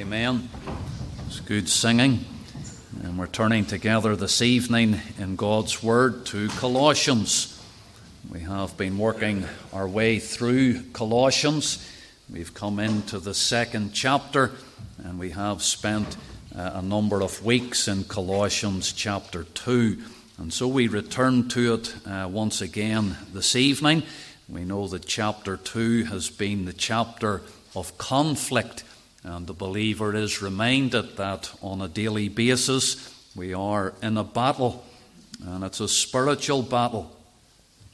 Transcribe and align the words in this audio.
Amen. 0.00 0.48
It's 1.26 1.40
good 1.40 1.68
singing. 1.68 2.24
And 3.02 3.18
we're 3.18 3.26
turning 3.26 3.66
together 3.66 4.16
this 4.16 4.40
evening 4.40 4.98
in 5.18 5.36
God's 5.36 5.82
Word 5.82 6.24
to 6.26 6.48
Colossians. 6.48 7.62
We 8.32 8.40
have 8.40 8.78
been 8.78 8.96
working 8.96 9.44
our 9.74 9.86
way 9.86 10.18
through 10.18 10.84
Colossians. 10.94 11.86
We've 12.32 12.54
come 12.54 12.78
into 12.78 13.18
the 13.18 13.34
second 13.34 13.92
chapter 13.92 14.52
and 15.04 15.18
we 15.18 15.32
have 15.32 15.62
spent 15.62 16.16
uh, 16.56 16.70
a 16.76 16.82
number 16.82 17.20
of 17.20 17.44
weeks 17.44 17.86
in 17.86 18.04
Colossians 18.04 18.94
chapter 18.94 19.44
2. 19.44 20.02
And 20.38 20.50
so 20.50 20.66
we 20.66 20.88
return 20.88 21.46
to 21.50 21.74
it 21.74 21.94
uh, 22.06 22.26
once 22.26 22.62
again 22.62 23.18
this 23.34 23.54
evening. 23.54 24.04
We 24.48 24.64
know 24.64 24.88
that 24.88 25.04
chapter 25.04 25.58
2 25.58 26.04
has 26.04 26.30
been 26.30 26.64
the 26.64 26.72
chapter 26.72 27.42
of 27.76 27.98
conflict 27.98 28.82
and 29.22 29.46
the 29.46 29.52
believer 29.52 30.14
is 30.14 30.42
reminded 30.42 31.16
that 31.16 31.52
on 31.62 31.82
a 31.82 31.88
daily 31.88 32.28
basis 32.28 33.14
we 33.34 33.54
are 33.54 33.92
in 34.02 34.16
a 34.16 34.24
battle, 34.24 34.84
and 35.44 35.62
it's 35.62 35.80
a 35.80 35.88
spiritual 35.88 36.62
battle. 36.62 37.16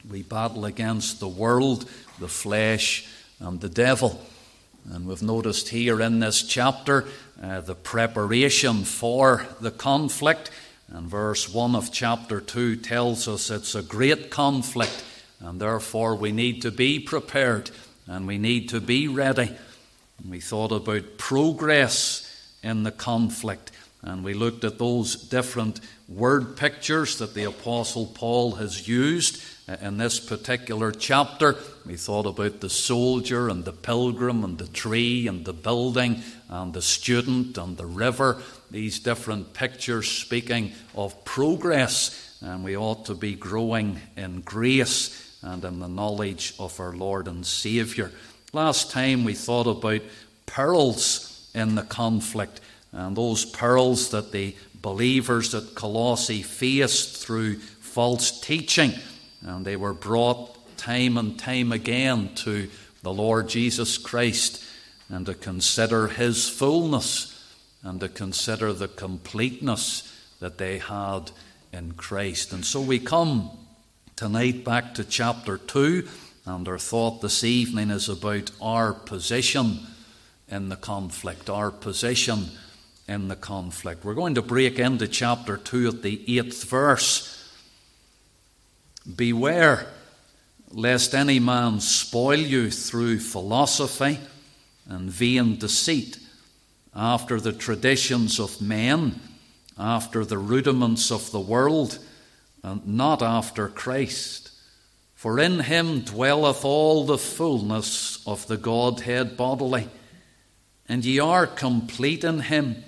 We 0.09 0.23
battle 0.23 0.65
against 0.65 1.19
the 1.19 1.27
world, 1.27 1.89
the 2.19 2.27
flesh, 2.27 3.07
and 3.39 3.59
the 3.59 3.69
devil. 3.69 4.21
And 4.91 5.05
we've 5.05 5.21
noticed 5.21 5.69
here 5.69 6.01
in 6.01 6.19
this 6.19 6.43
chapter 6.43 7.05
uh, 7.41 7.61
the 7.61 7.75
preparation 7.75 8.83
for 8.83 9.45
the 9.59 9.71
conflict. 9.71 10.49
And 10.87 11.07
verse 11.07 11.53
1 11.53 11.75
of 11.75 11.91
chapter 11.91 12.39
2 12.39 12.77
tells 12.77 13.27
us 13.27 13.51
it's 13.51 13.75
a 13.75 13.83
great 13.83 14.29
conflict, 14.29 15.03
and 15.41 15.59
therefore 15.59 16.15
we 16.15 16.31
need 16.31 16.61
to 16.61 16.71
be 16.71 16.99
prepared 16.99 17.69
and 18.07 18.25
we 18.25 18.37
need 18.37 18.69
to 18.69 18.79
be 18.79 19.07
ready. 19.07 19.55
We 20.25 20.39
thought 20.39 20.71
about 20.71 21.17
progress 21.17 22.23
in 22.63 22.83
the 22.83 22.91
conflict, 22.91 23.71
and 24.01 24.23
we 24.23 24.33
looked 24.33 24.63
at 24.63 24.79
those 24.79 25.15
different 25.15 25.79
word 26.07 26.57
pictures 26.57 27.17
that 27.17 27.33
the 27.33 27.43
Apostle 27.43 28.07
Paul 28.07 28.53
has 28.55 28.87
used 28.87 29.41
in 29.81 29.97
this 29.97 30.19
particular 30.19 30.91
chapter. 30.91 31.55
We 31.85 31.97
thought 31.97 32.25
about 32.25 32.61
the 32.61 32.69
soldier 32.69 33.49
and 33.49 33.65
the 33.65 33.73
pilgrim 33.73 34.43
and 34.43 34.57
the 34.57 34.67
tree 34.67 35.27
and 35.27 35.45
the 35.45 35.53
building 35.53 36.21
and 36.49 36.73
the 36.73 36.81
student 36.81 37.57
and 37.57 37.77
the 37.77 37.85
river. 37.85 38.41
These 38.71 38.99
different 38.99 39.53
pictures 39.53 40.09
speaking 40.09 40.71
of 40.95 41.25
progress, 41.25 42.37
and 42.41 42.63
we 42.63 42.77
ought 42.77 43.05
to 43.05 43.13
be 43.13 43.35
growing 43.35 44.01
in 44.15 44.41
grace 44.41 45.37
and 45.41 45.63
in 45.63 45.79
the 45.79 45.87
knowledge 45.87 46.53
of 46.59 46.79
our 46.79 46.93
Lord 46.93 47.27
and 47.27 47.45
Saviour. 47.45 48.11
Last 48.53 48.91
time 48.91 49.25
we 49.25 49.33
thought 49.33 49.67
about 49.67 50.01
perils 50.45 51.49
in 51.53 51.75
the 51.75 51.83
conflict 51.83 52.61
and 52.93 53.15
those 53.17 53.43
perils 53.43 54.11
that 54.11 54.31
the 54.31 54.55
believers 54.81 55.53
at 55.53 55.75
Colossae 55.75 56.41
faced 56.41 57.17
through 57.17 57.59
false 57.59 58.39
teaching. 58.39 58.93
And 59.41 59.65
they 59.65 59.75
were 59.75 59.93
brought 59.93 60.77
time 60.77 61.17
and 61.17 61.37
time 61.37 61.73
again 61.73 62.33
to 62.35 62.69
the 63.03 63.11
Lord 63.11 63.49
Jesus 63.49 63.97
Christ 63.97 64.63
and 65.09 65.25
to 65.25 65.33
consider 65.33 66.07
his 66.07 66.47
fullness 66.47 67.33
and 67.83 67.99
to 67.99 68.07
consider 68.07 68.71
the 68.71 68.87
completeness 68.87 70.13
that 70.39 70.57
they 70.57 70.77
had 70.77 71.31
in 71.73 71.93
Christ. 71.93 72.53
And 72.53 72.63
so 72.63 72.79
we 72.79 72.99
come 72.99 73.51
tonight 74.15 74.63
back 74.63 74.93
to 74.95 75.03
chapter 75.03 75.57
2 75.57 76.07
and 76.47 76.65
our 76.69 76.77
thought 76.77 77.21
this 77.21 77.43
evening 77.43 77.89
is 77.89 78.07
about 78.07 78.51
our 78.61 78.93
position 78.93 79.79
in 80.47 80.69
the 80.69 80.77
conflict, 80.77 81.49
our 81.49 81.69
position 81.69 82.45
in 83.05 83.27
the 83.27 83.35
conflict. 83.35 84.05
We're 84.05 84.13
going 84.13 84.35
to 84.35 84.41
break 84.41 84.79
into 84.79 85.09
chapter 85.09 85.57
2 85.57 85.87
at 85.89 86.01
the 86.03 86.39
eighth 86.39 86.63
verse. 86.63 87.33
Beware 89.13 89.87
lest 90.71 91.13
any 91.13 91.39
man 91.39 91.81
spoil 91.81 92.39
you 92.39 92.71
through 92.71 93.19
philosophy 93.19 94.17
and 94.87 95.09
vain 95.09 95.57
deceit, 95.57 96.17
after 96.95 97.41
the 97.41 97.51
traditions 97.51 98.39
of 98.39 98.61
men, 98.61 99.19
after 99.77 100.23
the 100.23 100.37
rudiments 100.37 101.11
of 101.11 101.29
the 101.31 101.41
world, 101.41 101.99
and 102.63 102.87
not 102.87 103.21
after 103.21 103.67
Christ. 103.67 104.46
For 105.17 105.39
in 105.39 105.61
him 105.61 106.01
dwelleth 106.01 106.63
all 106.63 107.03
the 107.03 107.17
fullness 107.17 108.21
of 108.27 108.45
the 108.45 108.55
Godhead 108.55 109.35
bodily. 109.35 109.89
And 110.87 111.03
ye 111.03 111.17
are 111.17 111.47
complete 111.47 112.23
in 112.23 112.39
him, 112.39 112.83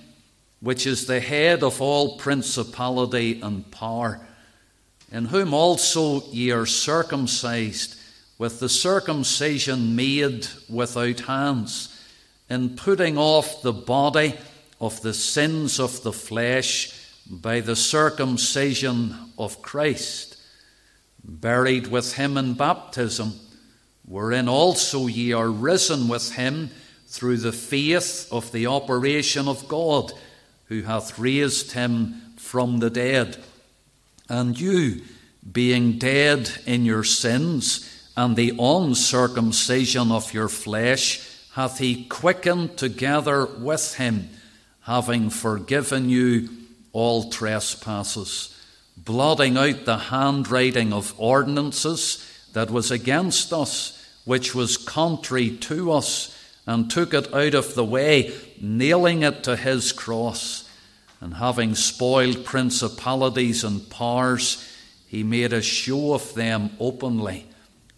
which 0.60 0.86
is 0.86 1.06
the 1.06 1.18
head 1.18 1.64
of 1.64 1.82
all 1.82 2.18
principality 2.18 3.40
and 3.40 3.68
power, 3.72 4.20
in 5.10 5.24
whom 5.24 5.52
also 5.52 6.22
ye 6.30 6.52
are 6.52 6.66
circumcised 6.66 7.96
with 8.38 8.60
the 8.60 8.68
circumcision 8.68 9.96
made 9.96 10.46
without 10.68 11.18
hands, 11.20 12.00
in 12.48 12.76
putting 12.76 13.18
off 13.18 13.62
the 13.62 13.72
body 13.72 14.38
of 14.80 15.02
the 15.02 15.14
sins 15.14 15.80
of 15.80 16.04
the 16.04 16.12
flesh 16.12 16.96
by 17.28 17.58
the 17.58 17.76
circumcision 17.76 19.16
of 19.36 19.60
Christ 19.62 20.29
buried 21.24 21.86
with 21.86 22.14
him 22.14 22.36
in 22.36 22.54
baptism, 22.54 23.34
wherein 24.04 24.48
also 24.48 25.06
ye 25.06 25.32
are 25.32 25.50
risen 25.50 26.08
with 26.08 26.32
him 26.32 26.70
through 27.06 27.38
the 27.38 27.52
faith 27.52 28.28
of 28.30 28.52
the 28.52 28.66
operation 28.66 29.48
of 29.48 29.68
God, 29.68 30.12
who 30.66 30.82
hath 30.82 31.18
raised 31.18 31.72
him 31.72 32.20
from 32.36 32.78
the 32.78 32.90
dead. 32.90 33.36
And 34.28 34.58
you, 34.58 35.02
being 35.50 35.98
dead 35.98 36.50
in 36.66 36.84
your 36.84 37.04
sins, 37.04 37.86
and 38.16 38.36
the 38.36 38.52
uncircumcision 38.58 40.12
of 40.12 40.32
your 40.34 40.48
flesh, 40.48 41.26
hath 41.54 41.78
he 41.78 42.04
quickened 42.04 42.76
together 42.76 43.46
with 43.46 43.94
him, 43.94 44.30
having 44.82 45.30
forgiven 45.30 46.08
you 46.08 46.48
all 46.92 47.30
trespasses 47.30 48.56
blotting 49.04 49.56
out 49.56 49.84
the 49.84 49.98
handwriting 49.98 50.92
of 50.92 51.14
ordinances 51.18 52.26
that 52.52 52.70
was 52.70 52.90
against 52.90 53.52
us, 53.52 53.96
which 54.24 54.54
was 54.54 54.76
contrary 54.76 55.56
to 55.56 55.92
us, 55.92 56.36
and 56.66 56.90
took 56.90 57.14
it 57.14 57.32
out 57.32 57.54
of 57.54 57.74
the 57.74 57.84
way, 57.84 58.32
nailing 58.60 59.22
it 59.22 59.42
to 59.44 59.56
his 59.56 59.92
cross. 59.92 60.68
And 61.20 61.34
having 61.34 61.74
spoiled 61.74 62.44
principalities 62.44 63.64
and 63.64 63.88
powers, 63.90 64.66
he 65.06 65.22
made 65.22 65.52
a 65.52 65.62
show 65.62 66.14
of 66.14 66.34
them 66.34 66.70
openly, 66.78 67.46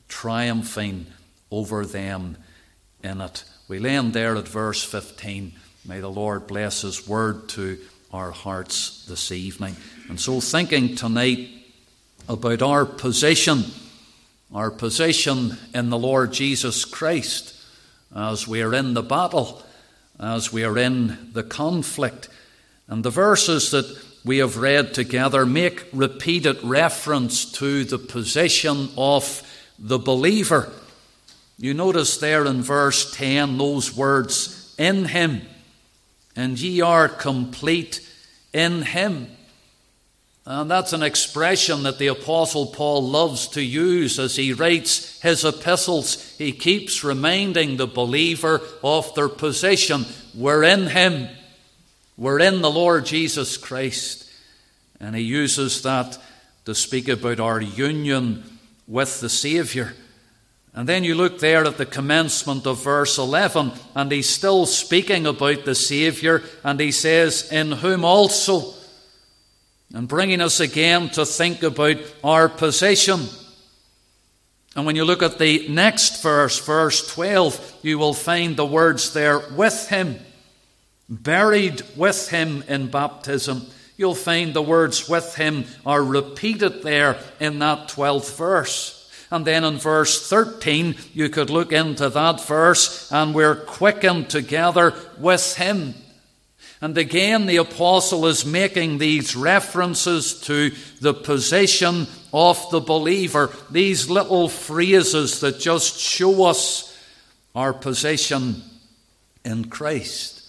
triumphing 0.08 1.06
over 1.50 1.84
them 1.84 2.36
in 3.02 3.20
it. 3.20 3.44
We 3.68 3.78
land 3.78 4.12
there 4.12 4.36
at 4.36 4.48
verse 4.48 4.82
15. 4.82 5.52
May 5.84 6.00
the 6.00 6.10
Lord 6.10 6.46
bless 6.46 6.82
his 6.82 7.06
word 7.06 7.48
to 7.50 7.78
our 8.12 8.30
hearts 8.30 9.06
this 9.06 9.32
evening. 9.32 9.74
And 10.08 10.20
so, 10.20 10.40
thinking 10.40 10.94
tonight 10.94 11.48
about 12.28 12.60
our 12.60 12.84
position, 12.84 13.64
our 14.54 14.70
position 14.70 15.56
in 15.72 15.88
the 15.88 15.98
Lord 15.98 16.32
Jesus 16.32 16.84
Christ, 16.84 17.54
as 18.14 18.46
we 18.46 18.60
are 18.60 18.74
in 18.74 18.92
the 18.92 19.02
battle, 19.02 19.62
as 20.20 20.52
we 20.52 20.62
are 20.62 20.76
in 20.76 21.30
the 21.32 21.42
conflict. 21.42 22.28
And 22.86 23.02
the 23.02 23.10
verses 23.10 23.70
that 23.70 23.86
we 24.24 24.38
have 24.38 24.58
read 24.58 24.92
together 24.92 25.46
make 25.46 25.86
repeated 25.92 26.62
reference 26.62 27.50
to 27.52 27.84
the 27.84 27.98
position 27.98 28.90
of 28.98 29.42
the 29.78 29.98
believer. 29.98 30.70
You 31.56 31.72
notice 31.72 32.18
there 32.18 32.44
in 32.44 32.60
verse 32.60 33.14
10 33.16 33.56
those 33.56 33.96
words, 33.96 34.74
in 34.78 35.06
him 35.06 35.42
and 36.36 36.58
ye 36.58 36.80
are 36.80 37.08
complete 37.08 38.00
in 38.52 38.82
him. 38.82 39.28
And 40.44 40.68
that's 40.70 40.92
an 40.92 41.04
expression 41.04 41.84
that 41.84 41.98
the 41.98 42.08
Apostle 42.08 42.66
Paul 42.66 43.08
loves 43.08 43.46
to 43.48 43.62
use 43.62 44.18
as 44.18 44.34
he 44.34 44.52
writes 44.52 45.20
his 45.20 45.44
epistles. 45.44 46.36
He 46.36 46.50
keeps 46.52 47.04
reminding 47.04 47.76
the 47.76 47.86
believer 47.86 48.60
of 48.82 49.14
their 49.14 49.28
position. 49.28 50.04
We're 50.34 50.64
in 50.64 50.88
him, 50.88 51.28
we're 52.16 52.40
in 52.40 52.60
the 52.60 52.70
Lord 52.70 53.06
Jesus 53.06 53.56
Christ. 53.56 54.28
And 54.98 55.14
he 55.14 55.22
uses 55.22 55.82
that 55.82 56.18
to 56.64 56.74
speak 56.74 57.08
about 57.08 57.40
our 57.40 57.60
union 57.60 58.44
with 58.88 59.20
the 59.20 59.28
Saviour. 59.28 59.94
And 60.74 60.88
then 60.88 61.04
you 61.04 61.14
look 61.14 61.38
there 61.38 61.66
at 61.66 61.76
the 61.76 61.84
commencement 61.84 62.66
of 62.66 62.82
verse 62.82 63.18
11, 63.18 63.72
and 63.94 64.10
he's 64.10 64.28
still 64.28 64.64
speaking 64.64 65.26
about 65.26 65.64
the 65.64 65.74
Saviour, 65.74 66.42
and 66.64 66.80
he 66.80 66.92
says, 66.92 67.52
In 67.52 67.72
whom 67.72 68.04
also, 68.04 68.72
and 69.92 70.08
bringing 70.08 70.40
us 70.40 70.60
again 70.60 71.10
to 71.10 71.26
think 71.26 71.62
about 71.62 71.98
our 72.24 72.48
position. 72.48 73.20
And 74.74 74.86
when 74.86 74.96
you 74.96 75.04
look 75.04 75.22
at 75.22 75.38
the 75.38 75.68
next 75.68 76.22
verse, 76.22 76.58
verse 76.64 77.06
12, 77.12 77.80
you 77.82 77.98
will 77.98 78.14
find 78.14 78.56
the 78.56 78.64
words 78.64 79.12
there, 79.12 79.40
with 79.50 79.88
him, 79.88 80.18
buried 81.10 81.82
with 81.94 82.30
him 82.30 82.64
in 82.66 82.86
baptism. 82.86 83.66
You'll 83.98 84.14
find 84.14 84.54
the 84.54 84.62
words 84.62 85.06
with 85.06 85.34
him 85.36 85.66
are 85.84 86.02
repeated 86.02 86.82
there 86.82 87.18
in 87.38 87.58
that 87.58 87.88
12th 87.88 88.38
verse. 88.38 89.01
And 89.32 89.46
then 89.46 89.64
in 89.64 89.78
verse 89.78 90.28
13, 90.28 90.94
you 91.14 91.30
could 91.30 91.48
look 91.48 91.72
into 91.72 92.10
that 92.10 92.46
verse, 92.46 93.10
and 93.10 93.34
we're 93.34 93.56
quickened 93.56 94.28
together 94.28 94.92
with 95.16 95.56
him. 95.56 95.94
And 96.82 96.98
again, 96.98 97.46
the 97.46 97.56
apostle 97.56 98.26
is 98.26 98.44
making 98.44 98.98
these 98.98 99.34
references 99.34 100.38
to 100.42 100.72
the 101.00 101.14
position 101.14 102.08
of 102.30 102.70
the 102.70 102.80
believer, 102.80 103.50
these 103.70 104.10
little 104.10 104.50
phrases 104.50 105.40
that 105.40 105.58
just 105.58 105.98
show 105.98 106.44
us 106.44 106.94
our 107.54 107.72
position 107.72 108.62
in 109.46 109.64
Christ. 109.64 110.42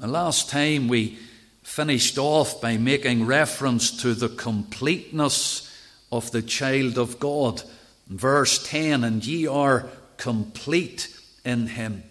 The 0.00 0.08
last 0.08 0.50
time 0.50 0.88
we 0.88 1.16
finished 1.62 2.18
off 2.18 2.60
by 2.60 2.76
making 2.76 3.24
reference 3.24 4.02
to 4.02 4.14
the 4.14 4.30
completeness 4.30 5.72
of 6.10 6.32
the 6.32 6.42
child 6.42 6.98
of 6.98 7.20
God. 7.20 7.62
Verse 8.08 8.66
10 8.68 9.04
And 9.04 9.24
ye 9.24 9.46
are 9.46 9.88
complete 10.16 11.08
in 11.44 11.66
him 11.66 12.02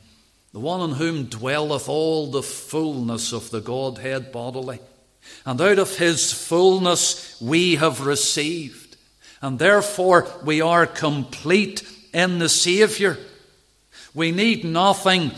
the 0.54 0.60
one 0.60 0.88
in 0.88 0.95
whom 0.95 1.25
dwelleth 1.25 1.90
all 1.90 2.28
the 2.28 2.44
fullness 2.44 3.34
of 3.34 3.50
the 3.50 3.60
Godhead 3.60 4.31
bodily. 4.31 4.80
And 5.45 5.60
out 5.60 5.80
of 5.80 5.98
his 5.98 6.31
fullness 6.31 7.42
we 7.42 7.75
have 7.75 8.06
received. 8.06 8.95
And 9.42 9.57
therefore 9.57 10.28
we 10.45 10.62
are 10.62 10.86
complete 10.86 11.81
in 12.13 12.38
the 12.38 12.50
Saviour. 12.50 13.18
We 14.13 14.31
need 14.31 14.63
nothing 14.63 15.31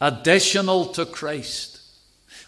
additional 0.00 0.86
to 0.94 1.04
Christ. 1.04 1.71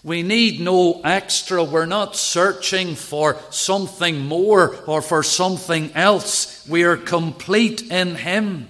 We 0.05 0.23
need 0.23 0.61
no 0.61 1.01
extra. 1.03 1.65
We're 1.65 1.87
not 1.87 2.15
searching 2.15 2.95
for 2.95 3.39
something 3.49 4.21
more 4.21 4.77
or 4.87 5.01
for 5.01 5.23
something 5.23 5.93
else. 5.95 6.69
We 6.69 6.85
are 6.85 6.99
complete 6.99 7.91
in 7.91 8.15
Him. 8.15 8.69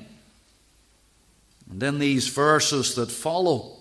And 1.68 1.82
in 1.82 1.98
these 1.98 2.28
verses 2.28 2.94
that 2.94 3.10
follow, 3.10 3.76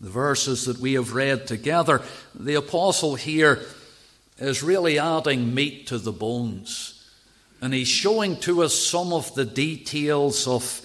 the 0.00 0.10
verses 0.10 0.64
that 0.64 0.78
we 0.78 0.94
have 0.94 1.14
read 1.14 1.46
together, 1.46 2.02
the 2.34 2.56
apostle 2.56 3.14
here 3.14 3.60
is 4.38 4.62
really 4.64 4.98
adding 4.98 5.54
meat 5.54 5.86
to 5.86 5.98
the 5.98 6.12
bones. 6.12 7.08
And 7.60 7.72
he's 7.72 7.86
showing 7.86 8.38
to 8.40 8.64
us 8.64 8.74
some 8.74 9.12
of 9.12 9.32
the 9.36 9.44
details 9.44 10.48
of 10.48 10.80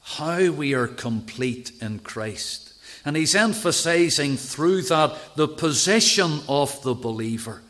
how 0.00 0.50
we 0.50 0.72
are 0.72 0.86
complete 0.86 1.72
in 1.82 1.98
Christ. 1.98 2.69
And 3.04 3.16
he's 3.16 3.34
emphasizing 3.34 4.36
through 4.36 4.82
that 4.82 5.16
the 5.36 5.48
possession 5.48 6.40
of 6.48 6.82
the 6.82 6.94
believer. 6.94 7.62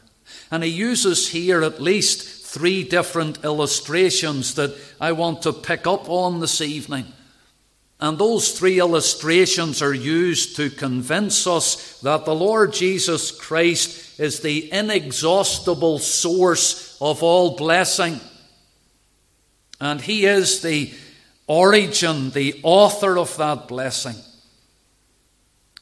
And 0.50 0.64
he 0.64 0.70
uses 0.70 1.28
here 1.28 1.62
at 1.62 1.80
least 1.80 2.44
three 2.44 2.82
different 2.82 3.44
illustrations 3.44 4.54
that 4.56 4.76
I 5.00 5.12
want 5.12 5.42
to 5.42 5.52
pick 5.52 5.86
up 5.86 6.08
on 6.08 6.40
this 6.40 6.60
evening. 6.60 7.06
And 8.00 8.18
those 8.18 8.58
three 8.58 8.80
illustrations 8.80 9.82
are 9.82 9.94
used 9.94 10.56
to 10.56 10.70
convince 10.70 11.46
us 11.46 12.00
that 12.00 12.24
the 12.24 12.34
Lord 12.34 12.72
Jesus 12.72 13.30
Christ 13.30 14.18
is 14.18 14.40
the 14.40 14.72
inexhaustible 14.72 15.98
source 15.98 16.96
of 17.00 17.22
all 17.22 17.56
blessing. 17.56 18.18
And 19.80 20.00
He 20.00 20.24
is 20.24 20.62
the 20.62 20.92
origin, 21.46 22.30
the 22.30 22.58
author 22.62 23.18
of 23.18 23.36
that 23.36 23.68
blessing. 23.68 24.16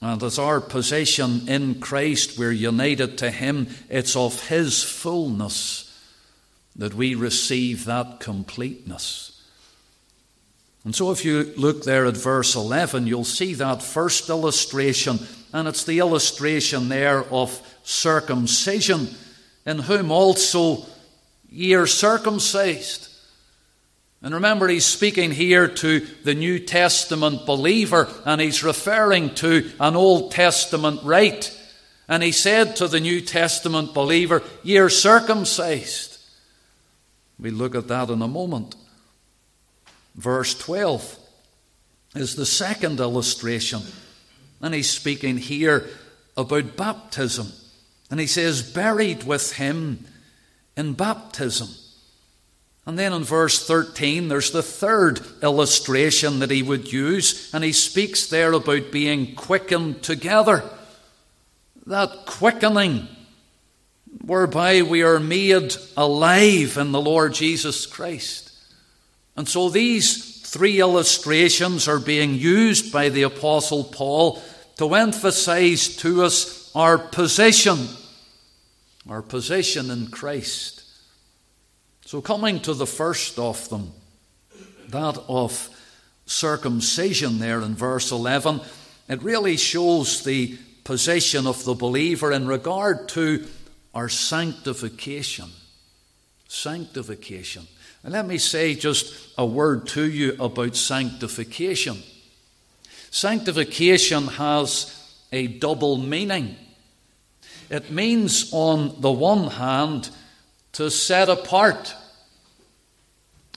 Uh, 0.01 0.07
and 0.07 0.23
as 0.23 0.39
our 0.39 0.61
position 0.61 1.49
in 1.49 1.81
Christ, 1.81 2.39
we're 2.39 2.53
united 2.53 3.19
to 3.19 3.31
Him, 3.31 3.69
it's 3.89 4.15
of 4.15 4.49
His 4.49 4.85
fullness 4.85 5.85
that 6.77 6.95
we 6.95 7.15
receive 7.15 7.85
that 7.87 8.21
completeness. 8.21 9.43
And 10.85 10.95
so, 10.95 11.11
if 11.11 11.25
you 11.25 11.53
look 11.57 11.83
there 11.83 12.07
at 12.07 12.17
verse 12.17 12.55
11, 12.55 13.09
you'll 13.09 13.25
see 13.25 13.55
that 13.55 13.83
first 13.83 14.31
illustration, 14.31 15.19
and 15.53 15.67
it's 15.67 15.85
the 15.85 15.99
illustration 15.99 16.89
there 16.89 17.25
of 17.33 17.61
circumcision, 17.83 19.09
in 19.67 19.81
whom 19.81 20.13
also 20.13 20.87
ye 21.51 21.75
are 21.75 21.87
circumcised. 21.87 23.08
And 24.21 24.35
remember, 24.35 24.67
he's 24.67 24.85
speaking 24.85 25.31
here 25.31 25.69
to 25.69 26.01
the 26.25 26.35
New 26.35 26.59
Testament 26.59 27.47
believer, 27.47 28.09
and 28.25 28.41
he's 28.41 28.65
referring 28.65 29.35
to 29.37 29.71
an 29.79 29.95
Old 29.95 30.33
Testament 30.33 31.01
rite. 31.05 31.57
And 32.09 32.23
he 32.23 32.33
said 32.33 32.75
to 32.77 32.89
the 32.89 33.01
New 33.01 33.21
Testament 33.21 33.95
believer, 33.95 34.43
Ye 34.65 34.79
are 34.79 34.89
circumcised. 34.89 36.19
We'll 37.39 37.55
look 37.55 37.77
at 37.77 37.89
that 37.89 38.11
in 38.11 38.21
a 38.23 38.29
moment. 38.29 38.75
Verse 40.17 40.59
12 40.59 41.17
is 42.17 42.35
the 42.35 42.47
second 42.47 42.99
illustration. 42.99 43.83
And 44.61 44.75
he's 44.75 44.91
speaking 44.91 45.37
here 45.37 45.87
about 46.37 46.77
baptism. 46.77 47.53
And 48.11 48.19
he 48.19 48.27
says, 48.27 48.63
buried 48.63 49.23
with 49.23 49.53
him 49.53 50.07
in 50.77 50.95
baptism. 50.95 51.69
And 52.89 52.99
then 52.99 53.13
in 53.13 53.23
verse 53.23 53.67
13, 53.67 54.29
there's 54.29 54.51
the 54.51 54.63
third 54.63 55.21
illustration 55.43 56.39
that 56.39 56.51
he 56.51 56.63
would 56.63 56.91
use, 56.91 57.53
and 57.53 57.63
he 57.63 57.71
speaks 57.71 58.27
there 58.27 58.55
about 58.55 58.91
being 58.91 59.35
quickened 59.35 60.03
together. 60.03 60.65
That 61.85 62.25
quickening 62.25 63.07
whereby 64.25 64.81
we 64.81 65.03
are 65.03 65.21
made 65.21 65.77
alive 65.99 66.79
in 66.79 66.93
the 66.93 67.01
Lord 67.01 67.35
Jesus 67.35 67.85
Christ. 67.85 68.53
And 69.37 69.47
so 69.47 69.69
these 69.69 70.41
three 70.41 70.81
illustrations 70.81 71.89
are 71.89 72.01
being 72.01 72.37
used 72.37 72.91
by 72.91 73.11
the 73.11 73.25
Apostle 73.25 73.85
Paul 73.85 74.43
to 74.79 74.95
emphasize 74.95 75.95
to 75.97 76.23
us 76.23 76.75
our 76.75 76.97
position, 76.97 77.87
our 79.07 79.21
position 79.21 79.91
in 79.91 80.07
Christ. 80.07 80.78
So, 82.09 82.23
coming 82.23 82.61
to 82.61 82.73
the 82.73 82.87
first 82.87 83.39
of 83.39 83.69
them, 83.69 83.93
that 84.89 85.23
of 85.29 85.69
circumcision, 86.25 87.39
there 87.39 87.61
in 87.61 87.75
verse 87.75 88.13
11, 88.13 88.63
it 89.11 89.23
really 89.23 89.59
shows 89.59 90.25
the 90.25 90.57
position 90.85 91.47
of 91.47 91.63
the 91.67 91.75
believer 91.75 92.33
in 92.33 92.47
regard 92.47 93.11
to 93.11 93.47
our 93.95 94.09
sanctification. 94.09 95.51
Sanctification. 96.49 97.67
And 98.03 98.15
let 98.15 98.27
me 98.27 98.39
say 98.39 98.75
just 98.75 99.35
a 99.37 99.45
word 99.45 99.87
to 99.89 100.11
you 100.11 100.35
about 100.41 100.77
sanctification. 100.77 101.99
Sanctification 103.11 104.29
has 104.29 105.13
a 105.31 105.47
double 105.47 105.99
meaning. 105.99 106.57
It 107.69 107.91
means, 107.91 108.49
on 108.55 108.99
the 109.03 109.13
one 109.13 109.49
hand, 109.51 110.09
to 110.73 110.91
set 110.91 111.29
apart. 111.29 111.95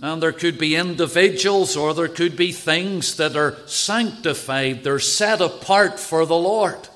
And 0.01 0.21
there 0.21 0.31
could 0.31 0.57
be 0.57 0.75
individuals 0.75 1.77
or 1.77 1.93
there 1.93 2.07
could 2.07 2.35
be 2.35 2.51
things 2.51 3.17
that 3.17 3.35
are 3.35 3.55
sanctified, 3.67 4.83
they're 4.83 4.99
set 4.99 5.41
apart 5.41 5.99
for 5.99 6.25
the 6.25 6.37
Lord. 6.37 6.89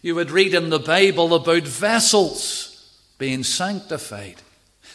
You 0.00 0.14
would 0.14 0.30
read 0.30 0.54
in 0.54 0.70
the 0.70 0.78
Bible 0.78 1.34
about 1.34 1.62
vessels 1.62 2.70
being 3.18 3.42
sanctified. 3.42 4.36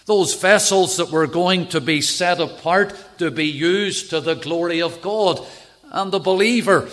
Those 0.06 0.34
vessels 0.36 0.98
that 0.98 1.12
were 1.12 1.28
going 1.28 1.68
to 1.70 1.82
be 1.82 2.02
set 2.02 2.40
apart 2.40 2.96
to 3.18 3.30
be 3.32 3.48
used 3.48 4.12
to 4.12 4.22
the 4.22 4.36
glory 4.36 4.82
of 4.82 5.02
God. 5.02 5.46
And 5.92 6.12
the 6.12 6.20
believer 6.20 6.90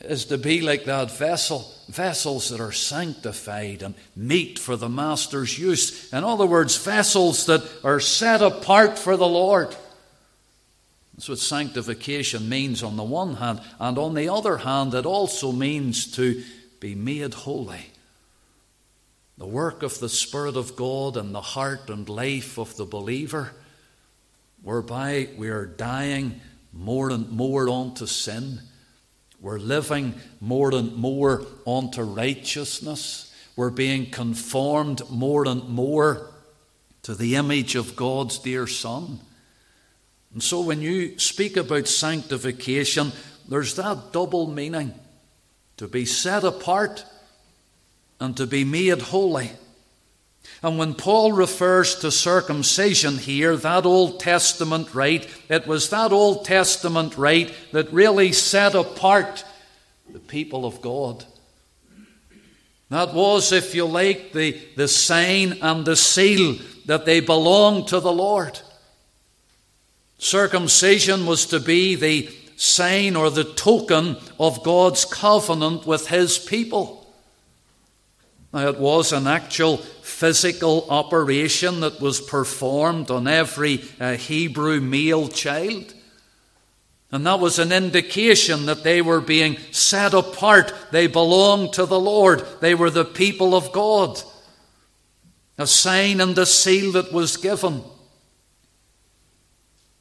is 0.00 0.26
to 0.26 0.38
be 0.38 0.60
like 0.60 0.84
that 0.84 1.10
vessel, 1.16 1.72
vessels 1.92 2.48
that 2.48 2.60
are 2.60 2.72
sanctified 2.72 3.82
and 3.82 3.94
meet 4.16 4.58
for 4.58 4.76
the 4.76 4.88
Master's 4.88 5.58
use. 5.58 6.12
In 6.12 6.24
other 6.24 6.46
words, 6.46 6.76
vessels 6.76 7.46
that 7.46 7.62
are 7.84 8.00
set 8.00 8.40
apart 8.42 8.98
for 8.98 9.16
the 9.16 9.28
Lord. 9.28 9.76
That's 11.14 11.28
what 11.28 11.38
sanctification 11.38 12.48
means 12.48 12.82
on 12.82 12.96
the 12.96 13.02
one 13.02 13.34
hand, 13.34 13.60
and 13.78 13.98
on 13.98 14.14
the 14.14 14.28
other 14.28 14.58
hand, 14.58 14.94
it 14.94 15.06
also 15.06 15.52
means 15.52 16.10
to 16.16 16.42
be 16.80 16.94
made 16.94 17.34
holy 17.34 17.92
the 19.38 19.46
work 19.46 19.82
of 19.82 19.98
the 19.98 20.08
Spirit 20.08 20.56
of 20.56 20.76
God 20.76 21.16
in 21.16 21.32
the 21.32 21.40
heart 21.40 21.90
and 21.90 22.08
life 22.08 22.58
of 22.58 22.76
the 22.76 22.84
believer, 22.84 23.52
whereby 24.62 25.30
we 25.36 25.48
are 25.48 25.66
dying 25.66 26.40
more 26.72 27.10
and 27.10 27.28
more 27.30 27.68
unto 27.68 28.06
sin. 28.06 28.60
We're 29.42 29.58
living 29.58 30.14
more 30.40 30.72
and 30.72 30.94
more 30.94 31.44
unto 31.66 32.02
righteousness. 32.02 33.34
We're 33.56 33.70
being 33.70 34.08
conformed 34.08 35.02
more 35.10 35.46
and 35.48 35.68
more 35.68 36.30
to 37.02 37.16
the 37.16 37.34
image 37.34 37.74
of 37.74 37.96
God's 37.96 38.38
dear 38.38 38.68
Son. 38.68 39.18
And 40.32 40.40
so 40.40 40.60
when 40.60 40.80
you 40.80 41.18
speak 41.18 41.56
about 41.56 41.88
sanctification, 41.88 43.10
there's 43.48 43.74
that 43.74 44.12
double 44.12 44.46
meaning 44.46 44.94
to 45.76 45.88
be 45.88 46.04
set 46.04 46.44
apart 46.44 47.04
and 48.20 48.36
to 48.36 48.46
be 48.46 48.62
made 48.62 49.02
holy. 49.02 49.50
And 50.62 50.78
when 50.78 50.94
Paul 50.94 51.32
refers 51.32 51.96
to 51.96 52.12
circumcision 52.12 53.18
here, 53.18 53.56
that 53.56 53.84
Old 53.84 54.20
Testament 54.20 54.94
rite, 54.94 55.28
it 55.48 55.66
was 55.66 55.90
that 55.90 56.12
Old 56.12 56.44
Testament 56.44 57.18
rite 57.18 57.52
that 57.72 57.92
really 57.92 58.32
set 58.32 58.74
apart 58.74 59.44
the 60.12 60.20
people 60.20 60.64
of 60.64 60.80
God. 60.80 61.24
That 62.90 63.12
was, 63.12 63.52
if 63.52 63.74
you 63.74 63.86
like, 63.86 64.32
the, 64.32 64.60
the 64.76 64.86
sign 64.86 65.58
and 65.62 65.84
the 65.84 65.96
seal 65.96 66.58
that 66.86 67.06
they 67.06 67.20
belonged 67.20 67.88
to 67.88 67.98
the 67.98 68.12
Lord. 68.12 68.60
Circumcision 70.18 71.26
was 71.26 71.46
to 71.46 71.58
be 71.58 71.96
the 71.96 72.30
sign 72.56 73.16
or 73.16 73.30
the 73.30 73.44
token 73.44 74.16
of 74.38 74.62
God's 74.62 75.04
covenant 75.04 75.86
with 75.86 76.08
His 76.08 76.38
people. 76.38 77.02
Now, 78.52 78.68
it 78.68 78.78
was 78.78 79.12
an 79.12 79.26
actual 79.26 79.78
physical 80.22 80.86
operation 80.88 81.80
that 81.80 82.00
was 82.00 82.20
performed 82.20 83.10
on 83.10 83.26
every 83.26 83.82
uh, 83.98 84.12
Hebrew 84.12 84.80
male 84.80 85.26
child. 85.26 85.92
And 87.10 87.26
that 87.26 87.40
was 87.40 87.58
an 87.58 87.72
indication 87.72 88.66
that 88.66 88.84
they 88.84 89.02
were 89.02 89.20
being 89.20 89.56
set 89.72 90.14
apart. 90.14 90.72
They 90.92 91.08
belonged 91.08 91.72
to 91.72 91.86
the 91.86 91.98
Lord. 91.98 92.46
They 92.60 92.72
were 92.72 92.88
the 92.88 93.04
people 93.04 93.56
of 93.56 93.72
God. 93.72 94.22
A 95.58 95.66
sign 95.66 96.20
and 96.20 96.38
a 96.38 96.46
seal 96.46 96.92
that 96.92 97.12
was 97.12 97.36
given. 97.36 97.82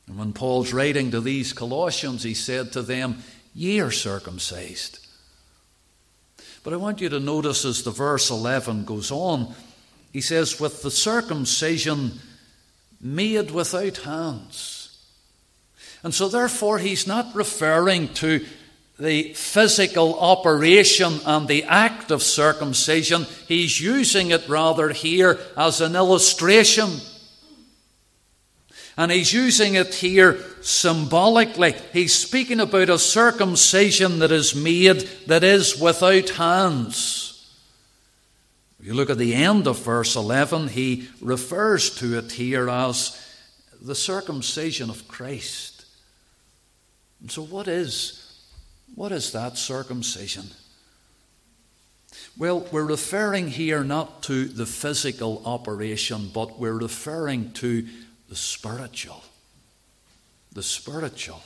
And 0.05 0.19
when 0.19 0.33
Paul's 0.33 0.71
writing 0.71 1.09
to 1.09 1.19
these 1.19 1.51
Colossians, 1.51 2.21
he 2.21 2.35
said 2.35 2.73
to 2.73 2.83
them, 2.83 3.23
Ye 3.55 3.79
are 3.79 3.89
circumcised 3.89 4.99
but 6.63 6.73
I 6.73 6.77
want 6.77 7.01
you 7.01 7.09
to 7.09 7.19
notice 7.19 7.65
as 7.65 7.83
the 7.83 7.91
verse 7.91 8.29
11 8.29 8.85
goes 8.85 9.11
on, 9.11 9.53
he 10.11 10.21
says, 10.21 10.59
with 10.59 10.81
the 10.81 10.91
circumcision 10.91 12.19
made 12.99 13.51
without 13.51 13.97
hands. 13.97 14.97
And 16.03 16.13
so, 16.13 16.27
therefore, 16.27 16.79
he's 16.79 17.07
not 17.07 17.35
referring 17.35 18.13
to 18.15 18.45
the 18.99 19.33
physical 19.33 20.19
operation 20.19 21.19
and 21.25 21.47
the 21.47 21.63
act 21.63 22.11
of 22.11 22.21
circumcision. 22.21 23.25
He's 23.47 23.81
using 23.81 24.31
it 24.31 24.47
rather 24.47 24.89
here 24.89 25.39
as 25.57 25.81
an 25.81 25.95
illustration. 25.95 26.89
And 28.97 29.11
he's 29.11 29.33
using 29.33 29.75
it 29.75 29.95
here 29.95 30.39
symbolically. 30.61 31.73
He's 31.93 32.13
speaking 32.13 32.59
about 32.59 32.89
a 32.89 32.99
circumcision 32.99 34.19
that 34.19 34.31
is 34.31 34.53
made 34.53 35.07
that 35.27 35.43
is 35.43 35.79
without 35.79 36.29
hands. 36.29 37.30
If 38.81 38.87
you 38.87 38.95
look 38.95 39.11
at 39.11 39.19
the 39.19 39.35
end 39.35 39.67
of 39.67 39.77
verse 39.77 40.15
11, 40.15 40.69
he 40.69 41.07
refers 41.21 41.93
to 41.97 42.17
it 42.17 42.31
here 42.31 42.67
as 42.67 43.23
the 43.79 43.93
circumcision 43.93 44.89
of 44.89 45.07
Christ. 45.07 45.85
And 47.21 47.29
so, 47.29 47.43
what 47.43 47.67
is, 47.67 48.41
what 48.95 49.11
is 49.11 49.33
that 49.33 49.59
circumcision? 49.59 50.45
Well, 52.35 52.67
we're 52.71 52.83
referring 52.83 53.49
here 53.49 53.83
not 53.83 54.23
to 54.23 54.45
the 54.45 54.65
physical 54.65 55.43
operation, 55.45 56.31
but 56.33 56.59
we're 56.59 56.73
referring 56.73 57.51
to 57.53 57.85
the 58.29 58.35
spiritual. 58.35 59.23
The 60.53 60.63
spiritual. 60.63 61.43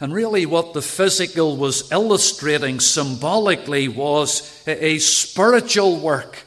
And 0.00 0.12
really, 0.12 0.46
what 0.46 0.74
the 0.74 0.82
physical 0.82 1.56
was 1.56 1.92
illustrating 1.92 2.80
symbolically 2.80 3.86
was 3.86 4.64
a 4.66 4.98
spiritual 4.98 6.00
work. 6.00 6.42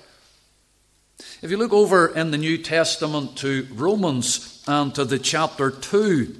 If 1.41 1.51
you 1.51 1.55
look 1.57 1.71
over 1.71 2.07
in 2.07 2.31
the 2.31 2.37
New 2.37 2.57
Testament 2.57 3.37
to 3.37 3.65
Romans 3.73 4.61
and 4.67 4.93
to 4.95 5.05
the 5.05 5.17
chapter 5.17 5.71
2, 5.71 6.35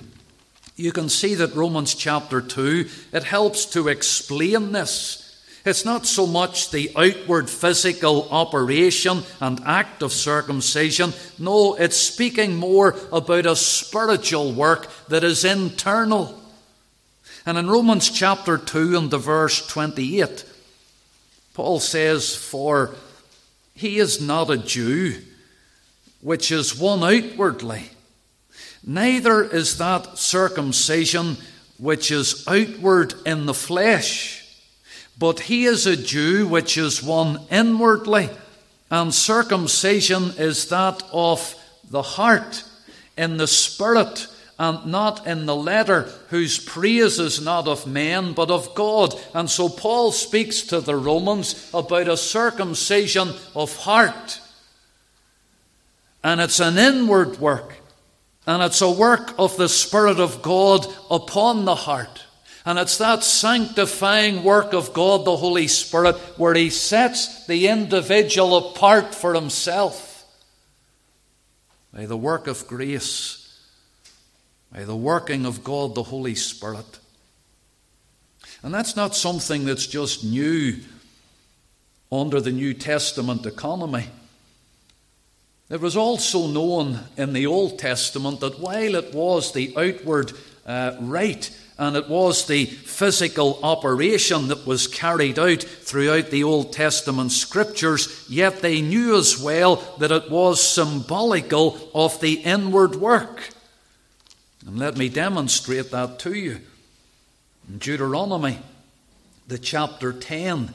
you 0.76 0.92
can 0.92 1.08
see 1.08 1.36
that 1.36 1.56
Romans 1.56 1.96
chapter 1.96 2.42
2, 2.42 2.86
it 3.14 3.24
helps 3.24 3.66
to 3.68 3.88
explain 3.88 4.74
this. 4.74 5.42
It's 5.64 5.86
not 5.86 6.06
so 6.06 6.28
much 6.28 6.72
the 6.72 6.92
outward 6.98 7.50
physical 7.50 8.28
operation 8.30 9.24
and 9.40 9.62
act 9.66 10.02
of 10.02 10.12
circumcision. 10.12 11.14
No, 11.38 11.76
it's 11.76 11.96
speaking 11.96 12.58
more 12.58 12.98
about 13.14 13.46
a 13.46 13.56
spiritual 13.56 14.52
work 14.52 14.90
that 15.08 15.24
is 15.24 15.46
internal. 15.46 16.38
And 17.46 17.58
in 17.58 17.70
Romans 17.70 18.10
chapter 18.10 18.58
2 18.58 18.98
and 18.98 19.12
the 19.12 19.18
verse 19.18 19.66
28, 19.66 20.44
Paul 21.54 21.80
says, 21.80 22.36
For 22.36 22.96
he 23.80 23.98
is 23.98 24.20
not 24.20 24.50
a 24.50 24.58
Jew, 24.58 25.16
which 26.20 26.52
is 26.52 26.78
one 26.78 27.02
outwardly, 27.02 27.90
neither 28.86 29.42
is 29.42 29.78
that 29.78 30.18
circumcision 30.18 31.38
which 31.78 32.12
is 32.12 32.44
outward 32.46 33.14
in 33.26 33.46
the 33.46 33.54
flesh. 33.54 34.46
But 35.18 35.40
he 35.40 35.64
is 35.64 35.88
a 35.88 35.96
Jew 35.96 36.46
which 36.46 36.78
is 36.78 37.02
one 37.02 37.40
inwardly, 37.50 38.30
and 38.92 39.14
circumcision 39.14 40.32
is 40.38 40.68
that 40.68 41.02
of 41.14 41.56
the 41.90 42.02
heart, 42.02 42.66
in 43.18 43.38
the 43.38 43.48
spirit, 43.48 44.28
and 44.60 44.86
not 44.86 45.26
in 45.26 45.46
the 45.46 45.56
letter, 45.56 46.04
whose 46.28 46.60
praise 46.60 47.18
is 47.18 47.42
not 47.42 47.68
of 47.68 47.88
men, 47.88 48.34
but 48.34 48.52
of 48.52 48.76
God. 48.76 49.16
And 49.34 49.50
so 49.50 49.70
Paul 49.70 50.12
speaks 50.12 50.62
to 50.64 50.82
the 50.82 50.98
Romans 50.98 51.72
about 51.74 52.10
a 52.10 52.18
circumcision 52.18 53.30
of 53.56 53.76
heart. 53.78 54.42
And 56.22 56.42
it's 56.42 56.60
an 56.60 56.78
inward 56.78 57.40
work, 57.40 57.78
and 58.46 58.62
it's 58.62 58.82
a 58.82 58.92
work 58.92 59.34
of 59.40 59.56
the 59.56 59.70
Spirit 59.70 60.20
of 60.20 60.42
God 60.42 60.86
upon 61.10 61.64
the 61.64 61.76
heart. 61.76 62.26
And 62.66 62.78
it's 62.78 62.98
that 62.98 63.24
sanctifying 63.24 64.44
work 64.44 64.74
of 64.74 64.92
God 64.92 65.24
the 65.24 65.38
Holy 65.38 65.68
Spirit 65.68 66.18
where 66.38 66.54
He 66.54 66.70
sets 66.70 67.48
the 67.48 67.70
individual 67.70 68.58
apart 68.58 69.16
for 69.16 69.34
Himself 69.34 70.26
by 71.94 72.06
the 72.06 72.18
work 72.18 72.48
of 72.48 72.68
grace, 72.68 73.39
by 74.72 74.84
the 74.84 74.96
working 74.96 75.46
of 75.46 75.64
God 75.64 75.96
the 75.96 76.04
Holy 76.04 76.36
Spirit. 76.36 77.00
And 78.62 78.74
that's 78.74 78.96
not 78.96 79.16
something 79.16 79.66
that's 79.66 79.88
just 79.88 80.24
new 80.24 80.78
under 82.12 82.42
the 82.42 82.52
New 82.52 82.74
Testament 82.74 83.46
economy. 83.46 84.08
It 85.70 85.82
was 85.82 85.96
also 85.96 86.48
known 86.48 87.00
in 87.16 87.34
the 87.34 87.46
Old 87.46 87.78
Testament 87.78 88.40
that 88.40 88.60
while 88.60 88.96
it 88.96 89.14
was 89.14 89.52
the 89.52 89.74
outward 89.78 90.34
uh, 90.66 90.98
rite 91.00 91.56
and 91.78 91.96
it 91.96 92.10
was 92.10 92.46
the 92.46 92.66
physical 92.66 93.60
operation 93.64 94.50
that 94.50 94.68
was 94.68 94.88
carried 94.88 95.40
out 95.40 95.64
throughout 95.64 96.30
the 96.30 96.44
Old 96.44 96.74
Testament 96.74 97.32
scriptures, 97.32 98.26
yet 98.28 98.62
they 98.62 98.82
knew 98.82 99.16
as 99.16 99.40
well 99.40 99.78
that 100.00 100.12
it 100.12 100.30
was 100.30 100.62
symbolical 100.62 101.90
of 101.96 102.20
the 102.20 102.34
inward 102.34 102.96
work. 102.96 103.52
And 104.70 104.78
let 104.78 104.98
me 104.98 105.10
demonstrate 105.10 105.90
that 105.90 106.20
to 106.20 106.34
you. 106.36 106.60
In 107.68 107.80
Deuteronomy, 107.80 108.60
the 109.48 109.58
chapter 109.58 110.14
10 110.14 110.70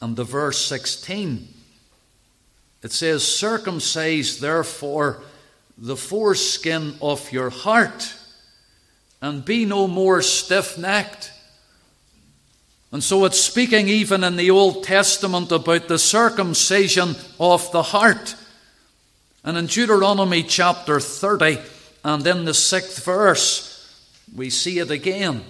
and 0.00 0.14
the 0.14 0.22
verse 0.22 0.64
16, 0.64 1.48
it 2.84 2.92
says, 2.92 3.24
Circumcise 3.24 4.38
therefore 4.38 5.22
the 5.76 5.96
foreskin 5.96 6.94
of 7.02 7.32
your 7.32 7.50
heart 7.50 8.14
and 9.20 9.44
be 9.44 9.64
no 9.64 9.88
more 9.88 10.22
stiff 10.22 10.78
necked. 10.78 11.32
And 12.92 13.02
so 13.02 13.24
it's 13.24 13.40
speaking 13.40 13.88
even 13.88 14.22
in 14.22 14.36
the 14.36 14.52
Old 14.52 14.84
Testament 14.84 15.50
about 15.50 15.88
the 15.88 15.98
circumcision 15.98 17.16
of 17.40 17.72
the 17.72 17.82
heart. 17.82 18.36
And 19.42 19.58
in 19.58 19.66
Deuteronomy 19.66 20.44
chapter 20.44 21.00
30 21.00 21.58
and 22.06 22.24
in 22.24 22.44
the 22.44 22.54
sixth 22.54 23.04
verse, 23.04 23.84
we 24.32 24.48
see 24.48 24.78
it 24.78 24.92
again. 24.92 25.42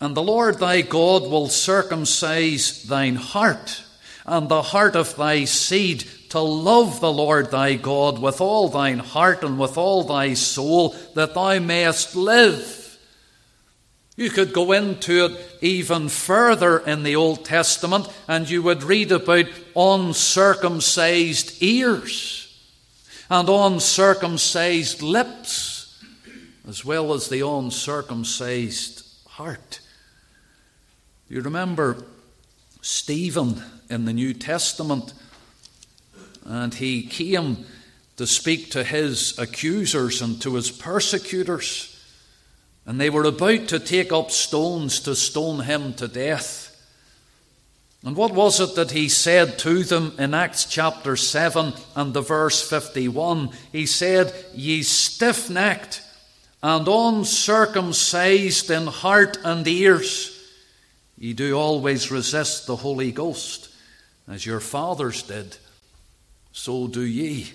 And 0.00 0.16
the 0.16 0.22
Lord 0.22 0.60
thy 0.60 0.82
God 0.82 1.22
will 1.22 1.48
circumcise 1.48 2.84
thine 2.84 3.16
heart 3.16 3.82
and 4.24 4.48
the 4.48 4.62
heart 4.62 4.94
of 4.94 5.16
thy 5.16 5.44
seed 5.44 6.04
to 6.28 6.38
love 6.38 7.00
the 7.00 7.12
Lord 7.12 7.50
thy 7.50 7.74
God 7.74 8.20
with 8.20 8.40
all 8.40 8.68
thine 8.68 9.00
heart 9.00 9.42
and 9.42 9.58
with 9.58 9.76
all 9.76 10.04
thy 10.04 10.34
soul, 10.34 10.94
that 11.14 11.34
thou 11.34 11.58
mayest 11.58 12.14
live. 12.14 12.96
You 14.16 14.30
could 14.30 14.52
go 14.52 14.70
into 14.70 15.24
it 15.24 15.58
even 15.60 16.08
further 16.10 16.78
in 16.78 17.02
the 17.02 17.16
Old 17.16 17.44
Testament 17.44 18.06
and 18.28 18.48
you 18.48 18.62
would 18.62 18.84
read 18.84 19.10
about 19.10 19.46
uncircumcised 19.74 21.60
ears 21.60 22.42
and 23.32 23.48
uncircumcised 23.48 25.00
lips, 25.00 25.71
as 26.66 26.84
well 26.84 27.12
as 27.12 27.28
the 27.28 27.46
uncircumcised 27.46 29.04
heart. 29.26 29.80
You 31.28 31.40
remember 31.40 32.04
Stephen 32.82 33.62
in 33.88 34.04
the 34.04 34.12
New 34.12 34.34
Testament 34.34 35.14
and 36.44 36.74
he 36.74 37.02
came 37.02 37.64
to 38.16 38.26
speak 38.26 38.70
to 38.70 38.84
his 38.84 39.38
accusers 39.38 40.20
and 40.20 40.40
to 40.42 40.54
his 40.54 40.70
persecutors. 40.70 41.88
And 42.84 43.00
they 43.00 43.10
were 43.10 43.24
about 43.24 43.68
to 43.68 43.78
take 43.78 44.12
up 44.12 44.30
stones 44.30 45.00
to 45.00 45.14
stone 45.14 45.60
him 45.60 45.94
to 45.94 46.08
death. 46.08 46.68
And 48.04 48.16
what 48.16 48.32
was 48.32 48.60
it 48.60 48.74
that 48.74 48.90
he 48.90 49.08
said 49.08 49.58
to 49.60 49.84
them 49.84 50.14
in 50.18 50.34
Acts 50.34 50.64
chapter 50.64 51.14
7 51.14 51.72
and 51.94 52.12
the 52.12 52.20
verse 52.20 52.68
51? 52.68 53.50
He 53.70 53.86
said, 53.86 54.34
Ye 54.52 54.82
stiff 54.82 55.48
necked 55.48 56.02
and 56.62 56.86
uncircumcised 56.86 58.70
in 58.70 58.86
heart 58.86 59.38
and 59.44 59.66
ears, 59.66 60.38
ye 61.18 61.32
do 61.32 61.58
always 61.58 62.10
resist 62.10 62.66
the 62.66 62.76
Holy 62.76 63.10
Ghost, 63.10 63.68
as 64.28 64.46
your 64.46 64.60
fathers 64.60 65.22
did, 65.22 65.56
so 66.52 66.86
do 66.86 67.02
ye. 67.02 67.50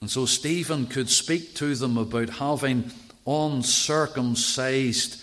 And 0.00 0.08
so 0.10 0.26
Stephen 0.26 0.86
could 0.86 1.10
speak 1.10 1.54
to 1.56 1.74
them 1.74 1.98
about 1.98 2.28
having 2.30 2.90
uncircumcised 3.26 5.20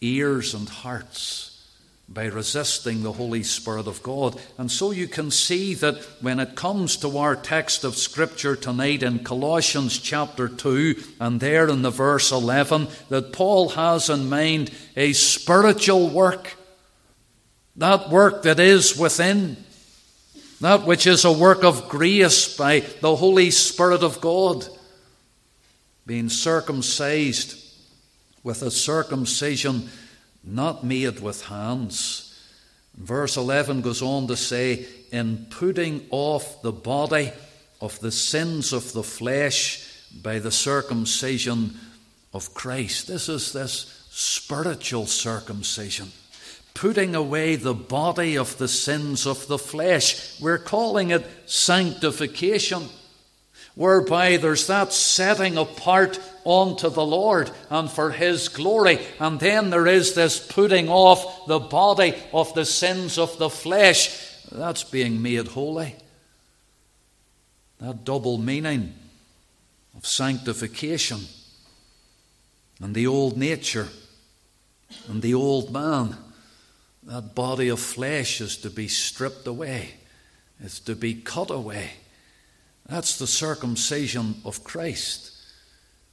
ears 0.00 0.54
and 0.54 0.68
hearts 0.68 1.49
by 2.12 2.26
resisting 2.26 3.02
the 3.02 3.12
Holy 3.12 3.44
Spirit 3.44 3.86
of 3.86 4.02
God. 4.02 4.40
And 4.58 4.70
so 4.70 4.90
you 4.90 5.06
can 5.06 5.30
see 5.30 5.74
that 5.74 5.96
when 6.20 6.40
it 6.40 6.56
comes 6.56 6.96
to 6.98 7.18
our 7.18 7.36
text 7.36 7.84
of 7.84 7.96
Scripture 7.96 8.56
tonight 8.56 9.04
in 9.04 9.20
Colossians 9.20 9.96
chapter 9.96 10.48
2 10.48 10.96
and 11.20 11.38
there 11.38 11.68
in 11.68 11.82
the 11.82 11.90
verse 11.90 12.32
11, 12.32 12.88
that 13.10 13.32
Paul 13.32 13.70
has 13.70 14.10
in 14.10 14.28
mind 14.28 14.72
a 14.96 15.12
spiritual 15.12 16.08
work. 16.08 16.56
That 17.76 18.10
work 18.10 18.42
that 18.42 18.58
is 18.58 18.98
within. 18.98 19.56
That 20.60 20.86
which 20.86 21.06
is 21.06 21.24
a 21.24 21.32
work 21.32 21.62
of 21.62 21.88
grace 21.88 22.56
by 22.56 22.80
the 23.00 23.14
Holy 23.14 23.52
Spirit 23.52 24.02
of 24.02 24.20
God. 24.20 24.66
Being 26.06 26.28
circumcised 26.28 27.56
with 28.42 28.62
a 28.62 28.70
circumcision 28.70 29.88
not 30.42 30.84
made 30.84 31.20
with 31.20 31.46
hands. 31.46 32.26
Verse 32.96 33.36
11 33.36 33.82
goes 33.82 34.02
on 34.02 34.26
to 34.28 34.36
say, 34.36 34.86
In 35.12 35.46
putting 35.50 36.06
off 36.10 36.62
the 36.62 36.72
body 36.72 37.32
of 37.80 37.98
the 38.00 38.12
sins 38.12 38.72
of 38.72 38.92
the 38.92 39.02
flesh 39.02 39.86
by 40.22 40.38
the 40.38 40.50
circumcision 40.50 41.76
of 42.32 42.54
Christ. 42.54 43.06
This 43.06 43.28
is 43.28 43.52
this 43.52 44.06
spiritual 44.10 45.06
circumcision. 45.06 46.12
Putting 46.74 47.14
away 47.14 47.56
the 47.56 47.74
body 47.74 48.36
of 48.36 48.56
the 48.58 48.68
sins 48.68 49.26
of 49.26 49.46
the 49.46 49.58
flesh. 49.58 50.40
We're 50.40 50.58
calling 50.58 51.10
it 51.10 51.26
sanctification 51.46 52.88
whereby 53.74 54.36
there's 54.36 54.66
that 54.66 54.92
setting 54.92 55.56
apart 55.56 56.18
unto 56.44 56.90
the 56.90 57.04
Lord 57.04 57.50
and 57.68 57.90
for 57.90 58.10
His 58.10 58.48
glory. 58.48 59.00
And 59.18 59.38
then 59.40 59.70
there 59.70 59.86
is 59.86 60.14
this 60.14 60.44
putting 60.44 60.88
off 60.88 61.46
the 61.46 61.58
body 61.58 62.14
of 62.32 62.52
the 62.54 62.64
sins 62.64 63.18
of 63.18 63.38
the 63.38 63.50
flesh. 63.50 64.34
That's 64.50 64.84
being 64.84 65.22
made 65.22 65.48
holy. 65.48 65.94
That 67.78 68.04
double 68.04 68.38
meaning 68.38 68.94
of 69.96 70.06
sanctification 70.06 71.20
and 72.80 72.94
the 72.94 73.06
old 73.06 73.36
nature 73.36 73.88
and 75.08 75.22
the 75.22 75.34
old 75.34 75.72
man. 75.72 76.16
That 77.04 77.34
body 77.34 77.68
of 77.68 77.80
flesh 77.80 78.40
is 78.40 78.58
to 78.58 78.70
be 78.70 78.88
stripped 78.88 79.46
away, 79.46 79.94
it's 80.62 80.80
to 80.80 80.94
be 80.94 81.14
cut 81.14 81.50
away. 81.50 81.92
That's 82.90 83.18
the 83.18 83.28
circumcision 83.28 84.42
of 84.44 84.64
Christ. 84.64 85.30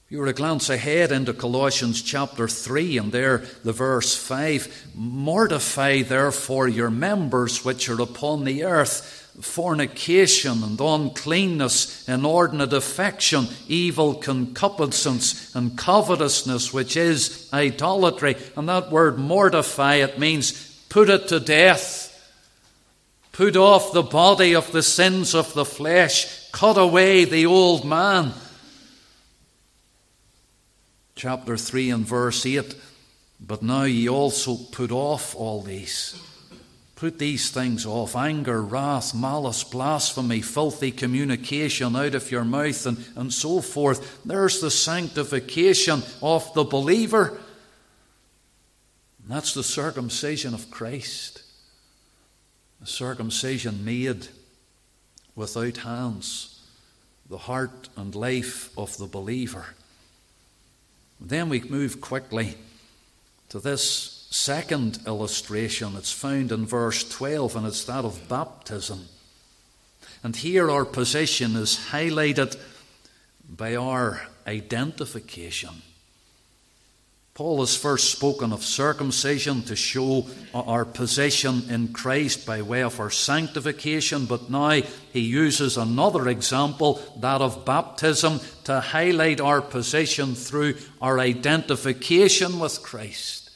If 0.05 0.11
you 0.11 0.19
were 0.19 0.27
to 0.27 0.33
glance 0.33 0.69
ahead 0.69 1.11
into 1.11 1.33
Colossians 1.33 2.03
chapter 2.03 2.47
3 2.47 2.99
and 2.99 3.11
there 3.11 3.39
the 3.63 3.73
verse 3.73 4.15
5 4.15 4.91
Mortify 4.93 6.03
therefore 6.03 6.67
your 6.67 6.91
members 6.91 7.65
which 7.65 7.89
are 7.89 7.99
upon 7.99 8.43
the 8.43 8.63
earth 8.63 9.23
fornication 9.41 10.63
and 10.63 10.79
uncleanness, 10.79 12.07
inordinate 12.07 12.73
affection, 12.73 13.47
evil 13.67 14.13
concupiscence, 14.13 15.55
and 15.55 15.77
covetousness, 15.77 16.73
which 16.73 16.95
is 16.95 17.49
idolatry. 17.53 18.35
And 18.55 18.69
that 18.69 18.91
word 18.91 19.17
mortify, 19.17 19.95
it 19.95 20.19
means 20.19 20.75
put 20.89 21.09
it 21.09 21.27
to 21.29 21.39
death. 21.39 22.03
Put 23.31 23.55
off 23.55 23.93
the 23.93 24.03
body 24.03 24.55
of 24.55 24.71
the 24.71 24.81
sins 24.81 25.35
of 25.35 25.53
the 25.53 25.65
flesh 25.65 26.36
cut 26.57 26.75
away 26.75 27.23
the 27.23 27.45
old 27.45 27.85
man. 27.85 28.33
Chapter 31.13 31.55
3 31.55 31.91
and 31.91 32.03
verse 32.03 32.43
8 32.47 32.75
But 33.39 33.61
now 33.61 33.83
ye 33.83 34.09
also 34.09 34.55
put 34.55 34.91
off 34.91 35.35
all 35.35 35.61
these. 35.61 36.19
Put 36.95 37.19
these 37.19 37.51
things 37.51 37.85
off 37.85 38.15
anger, 38.15 38.59
wrath, 38.59 39.13
malice, 39.13 39.63
blasphemy, 39.63 40.41
filthy 40.41 40.91
communication 40.91 41.95
out 41.95 42.15
of 42.15 42.31
your 42.31 42.43
mouth, 42.43 42.87
and, 42.87 43.05
and 43.15 43.31
so 43.31 43.61
forth. 43.61 44.25
There's 44.25 44.59
the 44.59 44.71
sanctification 44.71 46.01
of 46.23 46.51
the 46.55 46.63
believer. 46.63 47.37
And 49.21 49.29
that's 49.29 49.53
the 49.53 49.61
circumcision 49.63 50.55
of 50.55 50.71
Christ. 50.71 51.43
The 52.79 52.87
circumcision 52.87 53.85
made 53.85 54.27
without 55.37 55.77
hands, 55.77 56.59
the 57.29 57.37
heart 57.37 57.87
and 57.95 58.13
life 58.15 58.75
of 58.77 58.97
the 58.97 59.05
believer. 59.05 59.67
Then 61.21 61.47
we 61.47 61.61
move 61.61 62.01
quickly 62.01 62.55
to 63.49 63.59
this 63.59 64.27
second 64.31 64.99
illustration. 65.07 65.95
It's 65.95 66.11
found 66.11 66.51
in 66.51 66.65
verse 66.65 67.07
12, 67.07 67.55
and 67.55 67.67
it's 67.67 67.85
that 67.85 68.03
of 68.03 68.27
baptism. 68.27 69.07
And 70.23 70.35
here 70.35 70.69
our 70.69 70.85
position 70.85 71.55
is 71.55 71.87
highlighted 71.91 72.57
by 73.47 73.75
our 73.75 74.27
identification. 74.45 75.81
Paul 77.37 77.59
has 77.59 77.77
first 77.77 78.09
spoken 78.09 78.51
of 78.51 78.65
circumcision 78.65 79.61
to 79.65 79.75
show 79.75 80.25
our 80.55 80.85
position 80.85 81.69
in 81.69 81.89
Christ 81.89 82.47
by 82.47 82.63
way 82.63 82.81
of 82.81 82.99
our 82.99 83.11
sanctification, 83.11 84.25
but 84.25 84.49
now 84.49 84.81
he 85.13 85.19
uses 85.19 85.77
another 85.77 86.29
example, 86.29 86.99
that 87.19 87.41
of 87.41 87.63
baptism, 87.63 88.39
to 88.63 88.79
highlight 88.79 89.39
our 89.39 89.61
position 89.61 90.33
through 90.33 90.77
our 90.99 91.19
identification 91.19 92.57
with 92.57 92.81
Christ, 92.81 93.51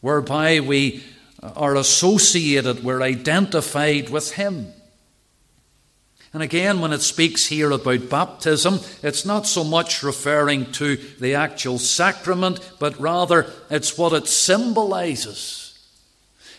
whereby 0.00 0.60
we 0.60 1.02
uh, 1.42 1.50
are 1.56 1.74
associated, 1.74 2.84
we're 2.84 3.02
identified 3.02 4.08
with 4.08 4.34
Him. 4.34 4.72
And 6.34 6.42
again, 6.42 6.80
when 6.80 6.92
it 6.94 7.02
speaks 7.02 7.46
here 7.46 7.70
about 7.70 8.08
baptism, 8.08 8.80
it's 9.02 9.26
not 9.26 9.46
so 9.46 9.64
much 9.64 10.02
referring 10.02 10.72
to 10.72 10.96
the 10.96 11.34
actual 11.34 11.78
sacrament, 11.78 12.58
but 12.78 12.98
rather 12.98 13.52
it's 13.68 13.98
what 13.98 14.14
it 14.14 14.28
symbolizes. 14.28 15.58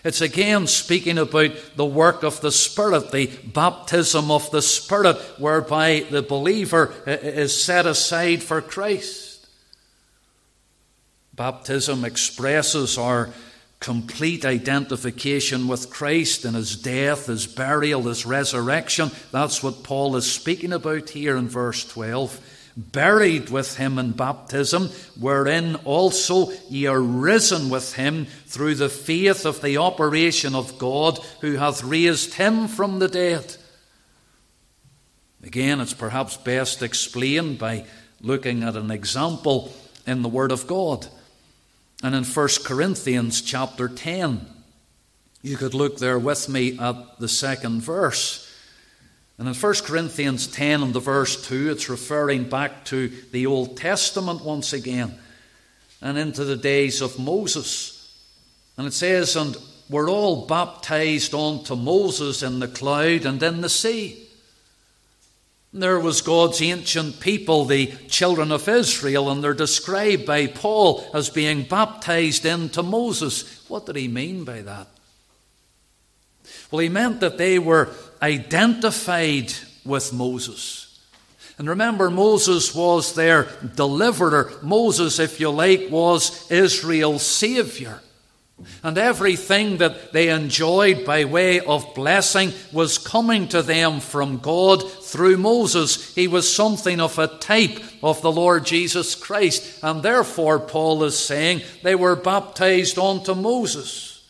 It's 0.04 0.22
again 0.22 0.68
speaking 0.68 1.18
about 1.18 1.52
the 1.76 1.86
work 1.86 2.24
of 2.24 2.42
the 2.42 2.52
Spirit, 2.52 3.12
the 3.12 3.28
baptism 3.46 4.30
of 4.30 4.52
the 4.52 4.62
Spirit, 4.62 5.18
whereby 5.40 6.06
the 6.12 6.22
believer 6.22 6.94
is 7.08 7.64
set 7.64 7.88
aside 7.88 8.44
for 8.44 8.62
Christ. 8.62 9.48
Baptism 11.34 12.06
expresses 12.06 12.98
our 12.98 13.30
complete 13.84 14.46
identification 14.46 15.68
with 15.68 15.90
Christ 15.90 16.46
in 16.46 16.54
his 16.54 16.78
death, 16.78 17.26
his 17.26 17.46
burial, 17.46 18.04
his 18.04 18.26
resurrection. 18.26 19.12
That's 19.34 19.62
what 19.62 19.84
Paul 19.84 20.16
is 20.16 20.32
speaking 20.32 20.72
about 20.72 21.10
here 21.10 21.36
in 21.36 21.50
verse 21.50 21.86
12. 21.86 22.40
Buried 22.78 23.50
with 23.50 23.76
him 23.76 24.00
in 24.00 24.14
baptism, 24.14 24.88
wherein 25.20 25.76
also 25.84 26.52
ye 26.70 26.88
are 26.88 27.02
risen 27.02 27.70
with 27.70 27.96
him 27.96 28.26
through 28.46 28.76
the 28.76 28.88
faith 28.88 29.46
of 29.46 29.62
the 29.62 29.76
operation 29.78 30.56
of 30.56 30.78
God, 30.78 31.20
who 31.42 31.58
hath 31.58 31.84
raised 31.84 32.36
him 32.36 32.70
from 32.70 33.00
the 33.00 33.10
dead. 33.10 33.58
Again, 35.44 35.82
it's 35.82 35.94
perhaps 35.94 36.38
best 36.38 36.82
explained 36.82 37.60
by 37.60 37.86
looking 38.22 38.64
at 38.64 38.78
an 38.78 38.92
example 38.92 39.74
in 40.08 40.22
the 40.22 40.30
Word 40.30 40.54
of 40.54 40.68
God. 40.68 41.06
And 42.04 42.14
in 42.14 42.26
1 42.26 42.48
Corinthians 42.66 43.42
chapter 43.42 43.88
10, 43.88 44.46
you 45.42 45.56
could 45.56 45.74
look 45.74 45.98
there 45.98 46.20
with 46.20 46.50
me 46.50 46.78
at 46.78 47.18
the 47.20 47.30
second 47.30 47.82
verse. 47.82 48.54
And 49.38 49.48
in 49.48 49.54
1 49.54 49.74
Corinthians 49.86 50.46
10 50.48 50.84
and 50.84 50.94
the 50.94 51.00
verse 51.00 51.48
2, 51.48 51.72
it's 51.72 51.90
referring 51.90 52.50
back 52.50 52.84
to 52.86 53.08
the 53.32 53.46
Old 53.46 53.78
Testament 53.78 54.44
once 54.44 54.74
again 54.74 55.18
and 56.02 56.18
into 56.18 56.44
the 56.44 56.58
days 56.58 57.02
of 57.02 57.18
Moses. 57.18 58.14
And 58.78 58.86
it 58.86 58.94
says, 58.94 59.38
And 59.38 59.56
we're 59.90 60.10
all 60.10 60.46
baptized 60.46 61.34
onto 61.34 61.78
Moses 61.78 62.44
in 62.44 62.60
the 62.60 62.68
cloud 62.68 63.26
and 63.26 63.42
in 63.42 63.62
the 63.62 63.70
sea. 63.70 64.23
There 65.76 66.00
was 66.00 66.22
God's 66.22 66.62
ancient 66.62 67.20
people, 67.20 67.66
the 67.66 67.88
children 68.08 68.52
of 68.52 68.68
Israel, 68.68 69.32
and 69.32 69.44
they're 69.44 69.56
described 69.56 70.26
by 70.26 70.46
Paul 70.46 71.04
as 71.16 71.32
being 71.32 71.64
baptized 71.64 72.46
into 72.46 72.84
Moses. 72.84 73.68
What 73.68 73.88
did 73.88 73.96
he 73.96 74.08
mean 74.08 74.44
by 74.44 74.62
that? 74.62 74.88
Well, 76.70 76.80
he 76.80 76.90
meant 76.90 77.22
that 77.22 77.40
they 77.40 77.58
were 77.58 77.90
identified 78.22 79.52
with 79.84 80.14
Moses. 80.14 81.00
And 81.58 81.68
remember, 81.70 82.10
Moses 82.10 82.74
was 82.74 83.16
their 83.16 83.48
deliverer. 83.76 84.52
Moses, 84.62 85.20
if 85.20 85.40
you 85.40 85.50
like, 85.50 85.90
was 85.90 86.52
Israel's 86.52 87.26
Savior. 87.26 88.00
And 88.84 88.98
everything 88.98 89.78
that 89.78 90.14
they 90.14 90.30
enjoyed 90.30 91.06
by 91.06 91.26
way 91.26 91.60
of 91.60 91.94
blessing 91.96 92.54
was 92.72 92.98
coming 92.98 93.48
to 93.50 93.62
them 93.62 94.00
from 94.00 94.38
God 94.38 94.84
through 95.14 95.38
Moses. 95.38 96.14
He 96.16 96.28
was 96.28 96.54
something 96.54 97.00
of 97.00 97.20
a 97.20 97.28
type 97.28 97.80
of 98.02 98.24
the 98.24 98.32
Lord 98.32 98.66
Jesus 98.66 99.14
Christ. 99.14 99.80
And 99.84 100.02
therefore, 100.02 100.60
Paul 100.60 101.04
is 101.04 101.18
saying 101.18 101.62
they 101.84 101.94
were 101.94 102.16
baptized 102.16 102.98
onto 102.98 103.36
Moses. 103.36 104.28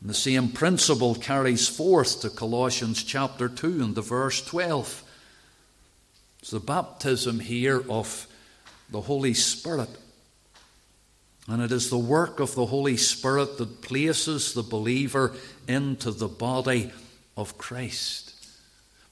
And 0.00 0.08
the 0.08 0.14
same 0.14 0.48
principle 0.48 1.14
carries 1.14 1.68
forth 1.68 2.22
to 2.22 2.30
Colossians 2.30 3.02
chapter 3.02 3.50
2 3.50 3.82
and 3.82 3.94
the 3.94 4.00
verse 4.00 4.42
12. 4.42 5.04
It's 6.40 6.50
the 6.50 6.60
baptism 6.60 7.40
here 7.40 7.82
of 7.90 8.26
the 8.90 9.02
Holy 9.02 9.34
Spirit. 9.34 9.90
And 11.48 11.62
it 11.62 11.70
is 11.70 11.90
the 11.90 11.98
work 11.98 12.40
of 12.40 12.54
the 12.54 12.66
Holy 12.66 12.96
Spirit 12.96 13.58
that 13.58 13.82
places 13.82 14.54
the 14.54 14.62
believer 14.62 15.34
into 15.68 16.12
the 16.12 16.28
body 16.28 16.92
of 17.36 17.58
Christ, 17.58 18.25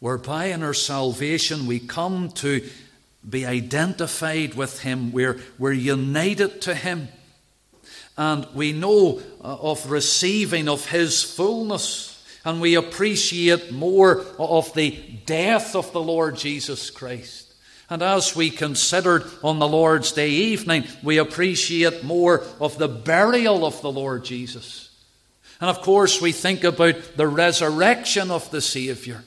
whereby 0.05 0.45
in 0.45 0.63
our 0.63 0.75
salvation 0.75 1.67
we 1.67 1.81
come 1.81 2.29
to 2.29 2.63
be 3.27 3.47
identified 3.47 4.53
with 4.53 4.81
Him, 4.81 5.11
we're, 5.13 5.41
we're 5.59 5.73
united 5.73 6.61
to 6.61 6.75
Him, 6.75 7.09
and 8.19 8.47
we 8.53 8.75
know 8.75 9.23
uh, 9.43 9.57
of 9.63 9.91
receiving 9.91 10.69
of 10.69 10.91
His 10.91 11.23
fullness. 11.23 12.23
And 12.45 12.61
we 12.61 12.75
appreciate 12.75 13.73
more 13.73 14.27
of 14.39 14.75
the 14.75 14.91
death 15.25 15.75
of 15.75 15.91
the 15.93 16.03
Lord 16.03 16.37
Jesus 16.37 16.91
Christ. 16.91 17.55
And 17.89 18.03
as 18.03 18.37
we 18.37 18.51
considered 18.51 19.25
on 19.43 19.59
the 19.59 19.67
Lord's 19.67 20.13
Day 20.13 20.29
evening, 20.29 20.85
we 21.03 21.17
appreciate 21.17 22.05
more 22.05 22.45
of 22.61 22.77
the 22.77 22.89
burial 22.89 23.65
of 23.65 23.81
the 23.81 23.91
Lord 23.91 24.27
Jesus. 24.27 24.91
And 25.63 25.71
of 25.71 25.81
course, 25.81 26.21
we 26.21 26.33
think 26.33 26.63
about 26.63 27.17
the 27.17 27.27
resurrection 27.27 28.31
of 28.31 28.51
the 28.51 28.61
Saviour. 28.61 29.25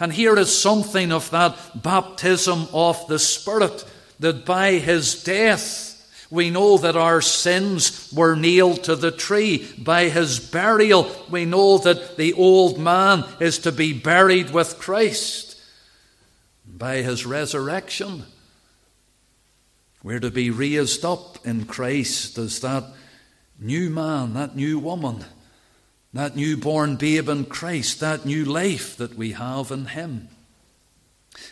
And 0.00 0.12
here 0.12 0.36
is 0.38 0.56
something 0.56 1.12
of 1.12 1.30
that 1.30 1.82
baptism 1.82 2.66
of 2.72 3.06
the 3.08 3.18
Spirit, 3.18 3.84
that 4.20 4.44
by 4.44 4.72
his 4.74 5.22
death, 5.22 5.90
we 6.30 6.48
know 6.48 6.78
that 6.78 6.96
our 6.96 7.20
sins 7.20 8.10
were 8.10 8.34
nailed 8.34 8.84
to 8.84 8.96
the 8.96 9.10
tree. 9.10 9.68
By 9.76 10.08
his 10.08 10.40
burial, 10.40 11.10
we 11.30 11.44
know 11.44 11.78
that 11.78 12.16
the 12.16 12.32
old 12.32 12.78
man 12.78 13.24
is 13.38 13.58
to 13.60 13.72
be 13.72 13.92
buried 13.92 14.50
with 14.50 14.78
Christ 14.78 15.60
by 16.66 16.96
his 16.96 17.26
resurrection. 17.26 18.24
We're 20.02 20.20
to 20.20 20.30
be 20.30 20.50
raised 20.50 21.04
up 21.04 21.46
in 21.46 21.66
Christ 21.66 22.38
as 22.38 22.60
that 22.60 22.84
new 23.60 23.90
man, 23.90 24.34
that 24.34 24.56
new 24.56 24.78
woman, 24.78 25.24
that 26.12 26.36
newborn 26.36 26.96
babe 26.96 27.28
in 27.28 27.44
Christ, 27.44 28.00
that 28.00 28.26
new 28.26 28.44
life 28.44 28.96
that 28.96 29.14
we 29.16 29.32
have 29.32 29.70
in 29.70 29.86
him. 29.86 30.28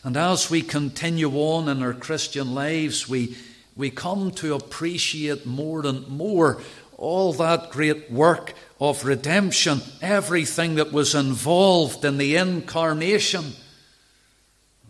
And 0.04 0.16
as 0.16 0.50
we 0.50 0.62
continue 0.62 1.30
on 1.30 1.68
in 1.68 1.82
our 1.82 1.94
Christian 1.94 2.54
lives, 2.54 3.08
we, 3.08 3.36
we 3.74 3.90
come 3.90 4.30
to 4.32 4.54
appreciate 4.54 5.46
more 5.46 5.86
and 5.86 6.06
more 6.08 6.60
all 6.98 7.32
that 7.34 7.70
great 7.70 8.10
work 8.10 8.52
of 8.78 9.04
redemption, 9.04 9.80
everything 10.02 10.74
that 10.74 10.92
was 10.92 11.14
involved 11.14 12.04
in 12.04 12.18
the 12.18 12.36
incarnation 12.36 13.44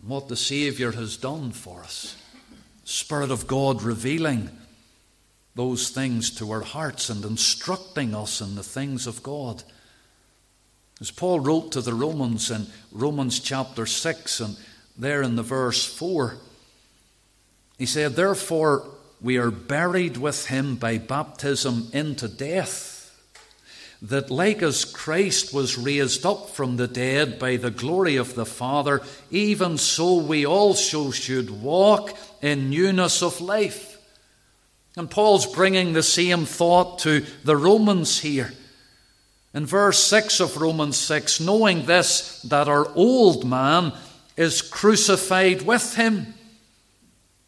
what 0.05 0.27
the 0.27 0.35
Saviour 0.35 0.91
has 0.91 1.15
done 1.17 1.51
for 1.51 1.81
us. 1.81 2.15
Spirit 2.83 3.31
of 3.31 3.47
God 3.47 3.83
revealing 3.83 4.49
those 5.55 5.89
things 5.89 6.31
to 6.35 6.51
our 6.51 6.61
hearts 6.61 7.09
and 7.09 7.23
instructing 7.25 8.15
us 8.15 8.41
in 8.41 8.55
the 8.55 8.63
things 8.63 9.07
of 9.07 9.21
God. 9.21 9.63
As 10.99 11.11
Paul 11.11 11.39
wrote 11.39 11.71
to 11.73 11.81
the 11.81 11.93
Romans 11.93 12.51
in 12.51 12.67
Romans 12.91 13.39
chapter 13.39 13.85
6 13.85 14.39
and 14.39 14.57
there 14.97 15.21
in 15.21 15.35
the 15.35 15.43
verse 15.43 15.85
4, 15.85 16.37
he 17.77 17.85
said, 17.85 18.15
Therefore 18.15 18.87
we 19.19 19.37
are 19.37 19.51
buried 19.51 20.17
with 20.17 20.47
him 20.47 20.75
by 20.75 20.97
baptism 20.97 21.89
into 21.93 22.27
death 22.27 22.91
that 24.01 24.31
like 24.31 24.63
as 24.63 24.83
Christ 24.83 25.53
was 25.53 25.77
raised 25.77 26.25
up 26.25 26.49
from 26.49 26.77
the 26.77 26.87
dead 26.87 27.37
by 27.37 27.57
the 27.57 27.69
glory 27.69 28.15
of 28.15 28.33
the 28.33 28.47
Father, 28.47 29.01
even 29.29 29.77
so 29.77 30.15
we 30.15 30.45
also 30.45 31.11
should 31.11 31.61
walk 31.61 32.17
in 32.41 32.71
newness 32.71 33.21
of 33.21 33.39
life. 33.41 33.90
And 34.97 35.09
Paul's 35.09 35.45
bringing 35.45 35.93
the 35.93 36.03
same 36.03 36.45
thought 36.45 36.99
to 36.99 37.25
the 37.43 37.55
Romans 37.55 38.19
here. 38.19 38.53
In 39.53 39.65
verse 39.65 40.03
6 40.03 40.39
of 40.39 40.57
Romans 40.57 40.97
6, 40.97 41.39
knowing 41.39 41.85
this, 41.85 42.41
that 42.43 42.67
our 42.67 42.87
old 42.95 43.45
man 43.45 43.93
is 44.37 44.61
crucified 44.61 45.61
with 45.61 45.95
him. 45.95 46.33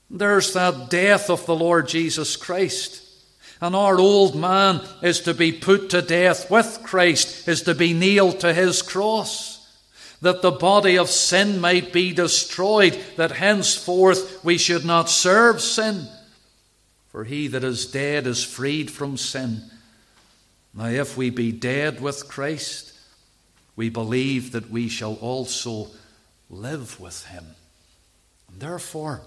There's 0.10 0.54
that 0.54 0.90
death 0.90 1.30
of 1.30 1.46
the 1.46 1.56
Lord 1.56 1.88
Jesus 1.88 2.36
Christ. 2.36 3.02
And 3.62 3.76
our 3.76 3.98
old 3.98 4.36
man 4.36 4.82
is 5.02 5.22
to 5.22 5.34
be 5.34 5.54
put 5.54 5.90
to 5.92 6.02
death 6.02 6.52
with 6.52 6.82
Christ, 6.84 7.48
is 7.48 7.62
to 7.64 7.74
be 7.74 7.94
nailed 7.94 8.42
to 8.42 8.54
his 8.54 8.82
cross, 8.82 9.66
that 10.22 10.42
the 10.42 10.52
body 10.52 10.98
of 10.98 11.10
sin 11.10 11.62
might 11.62 11.94
be 11.94 12.12
destroyed, 12.12 13.00
that 13.16 13.32
henceforth 13.32 14.44
we 14.44 14.58
should 14.58 14.84
not 14.84 15.10
serve 15.10 15.62
sin. 15.62 16.08
For 17.14 17.26
he 17.26 17.48
that 17.50 17.64
is 17.64 17.86
dead 17.86 18.26
is 18.26 18.44
freed 18.44 18.90
from 18.90 19.18
sin. 19.18 19.62
Now, 20.74 20.88
if 20.88 21.16
we 21.16 21.30
be 21.30 21.52
dead 21.52 22.02
with 22.02 22.28
Christ, 22.28 22.92
we 23.76 23.90
believe 23.90 24.52
that 24.54 24.72
we 24.72 24.90
shall 24.90 25.14
also 25.16 25.90
live 26.50 27.00
with 27.00 27.28
him. 27.28 27.46
And 28.52 28.60
therefore, 28.60 29.22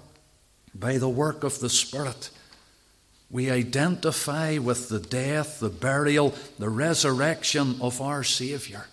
by 0.75 0.99
the 0.99 1.09
work 1.09 1.45
of 1.45 1.61
the 1.61 1.71
Spirit, 1.71 2.31
we 3.31 3.53
identify 3.53 4.59
with 4.59 4.89
the 4.89 4.99
death, 4.99 5.61
the 5.61 5.71
burial, 5.71 6.35
the 6.59 6.69
resurrection 6.69 7.77
of 7.81 8.01
our 8.01 8.25
Saviour. 8.25 8.89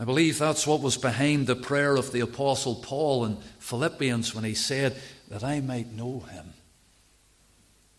I 0.00 0.04
believe 0.04 0.38
that's 0.38 0.66
what 0.66 0.80
was 0.80 0.96
behind 0.96 1.46
the 1.46 1.54
prayer 1.54 1.96
of 1.96 2.12
the 2.12 2.20
Apostle 2.20 2.76
Paul 2.76 3.26
in 3.26 3.36
Philippians 3.58 4.34
when 4.34 4.44
he 4.44 4.54
said, 4.54 4.96
That 5.28 5.44
I 5.44 5.60
might 5.60 5.92
know 5.92 6.20
him, 6.20 6.51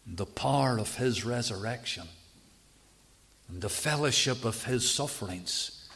the 0.06 0.26
power 0.26 0.78
of 0.78 0.98
his 0.98 1.26
resurrection, 1.26 2.08
and 3.50 3.62
the 3.62 3.70
fellowship 3.70 4.46
of 4.46 4.66
his 4.66 4.89
sufferings, 4.89 5.88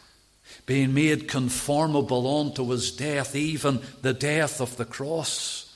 being 0.65 0.93
made 0.93 1.27
conformable 1.27 2.39
unto 2.39 2.69
his 2.69 2.91
death, 2.91 3.35
even 3.35 3.81
the 4.01 4.13
death 4.13 4.61
of 4.61 4.77
the 4.77 4.85
cross 4.85 5.67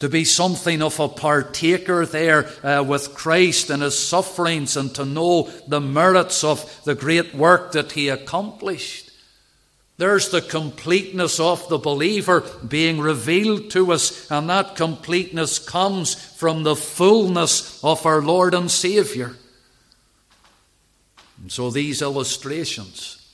to 0.00 0.08
be 0.08 0.24
something 0.24 0.82
of 0.82 0.98
a 1.00 1.08
partaker 1.08 2.06
there 2.06 2.46
uh, 2.64 2.82
with 2.82 3.14
Christ 3.14 3.70
and 3.70 3.82
his 3.82 3.98
sufferings 3.98 4.76
and 4.76 4.94
to 4.94 5.04
know 5.04 5.50
the 5.66 5.80
merits 5.80 6.44
of 6.44 6.82
the 6.84 6.94
great 6.94 7.34
work 7.34 7.72
that 7.72 7.92
he 7.92 8.08
accomplished. 8.08 9.07
There's 9.98 10.28
the 10.28 10.40
completeness 10.40 11.40
of 11.40 11.68
the 11.68 11.78
believer 11.78 12.44
being 12.66 13.00
revealed 13.00 13.70
to 13.72 13.92
us, 13.92 14.30
and 14.30 14.48
that 14.48 14.76
completeness 14.76 15.58
comes 15.58 16.14
from 16.14 16.62
the 16.62 16.76
fullness 16.76 17.82
of 17.82 18.06
our 18.06 18.22
Lord 18.22 18.54
and 18.54 18.70
Saviour. 18.70 19.34
And 21.42 21.50
so 21.50 21.70
these 21.70 22.00
illustrations, 22.00 23.28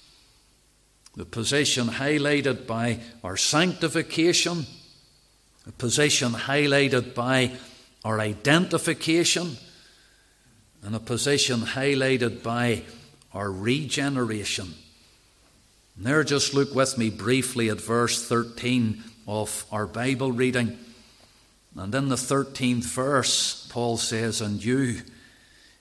the 1.14 1.26
position 1.26 1.88
highlighted 1.88 2.66
by 2.66 3.00
our 3.22 3.36
sanctification, 3.36 4.64
a 5.66 5.72
position 5.72 6.32
highlighted 6.32 7.14
by 7.14 7.52
our 8.06 8.20
identification, 8.20 9.58
and 10.82 10.96
a 10.96 11.00
position 11.00 11.60
highlighted 11.60 12.42
by 12.42 12.84
our 13.34 13.50
regeneration. 13.50 14.74
There, 15.96 16.24
just 16.24 16.54
look 16.54 16.74
with 16.74 16.98
me 16.98 17.08
briefly 17.08 17.68
at 17.68 17.80
verse 17.80 18.26
13 18.26 19.02
of 19.28 19.64
our 19.70 19.86
Bible 19.86 20.32
reading. 20.32 20.76
And 21.76 21.94
in 21.94 22.08
the 22.08 22.16
13th 22.16 22.84
verse, 22.84 23.66
Paul 23.70 23.96
says, 23.96 24.40
And 24.40 24.62
you, 24.62 25.02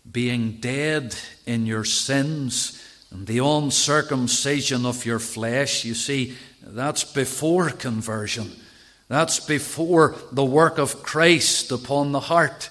being 0.10 0.58
dead 0.60 1.15
in 1.45 1.65
your 1.65 1.84
sins 1.84 2.80
and 3.12 3.26
the 3.26 3.39
uncircumcision 3.39 4.86
of 4.86 5.06
your 5.06 5.19
flesh. 5.19 5.86
You 5.86 5.93
see, 5.93 6.36
that's 6.62 7.04
before 7.04 7.69
conversion. 7.69 8.52
That's 9.08 9.39
before 9.39 10.15
the 10.32 10.45
work 10.45 10.78
of 10.78 11.04
Christ 11.04 11.71
upon 11.71 12.12
the 12.12 12.19
heart. 12.19 12.69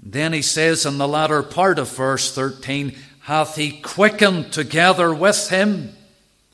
Then 0.00 0.32
he 0.32 0.42
says 0.42 0.86
in 0.86 0.98
the 0.98 1.08
latter 1.08 1.42
part 1.42 1.78
of 1.78 1.94
verse 1.94 2.34
13, 2.34 2.96
Hath 3.20 3.56
he 3.56 3.80
quickened 3.80 4.52
together 4.52 5.14
with 5.14 5.50
him, 5.50 5.94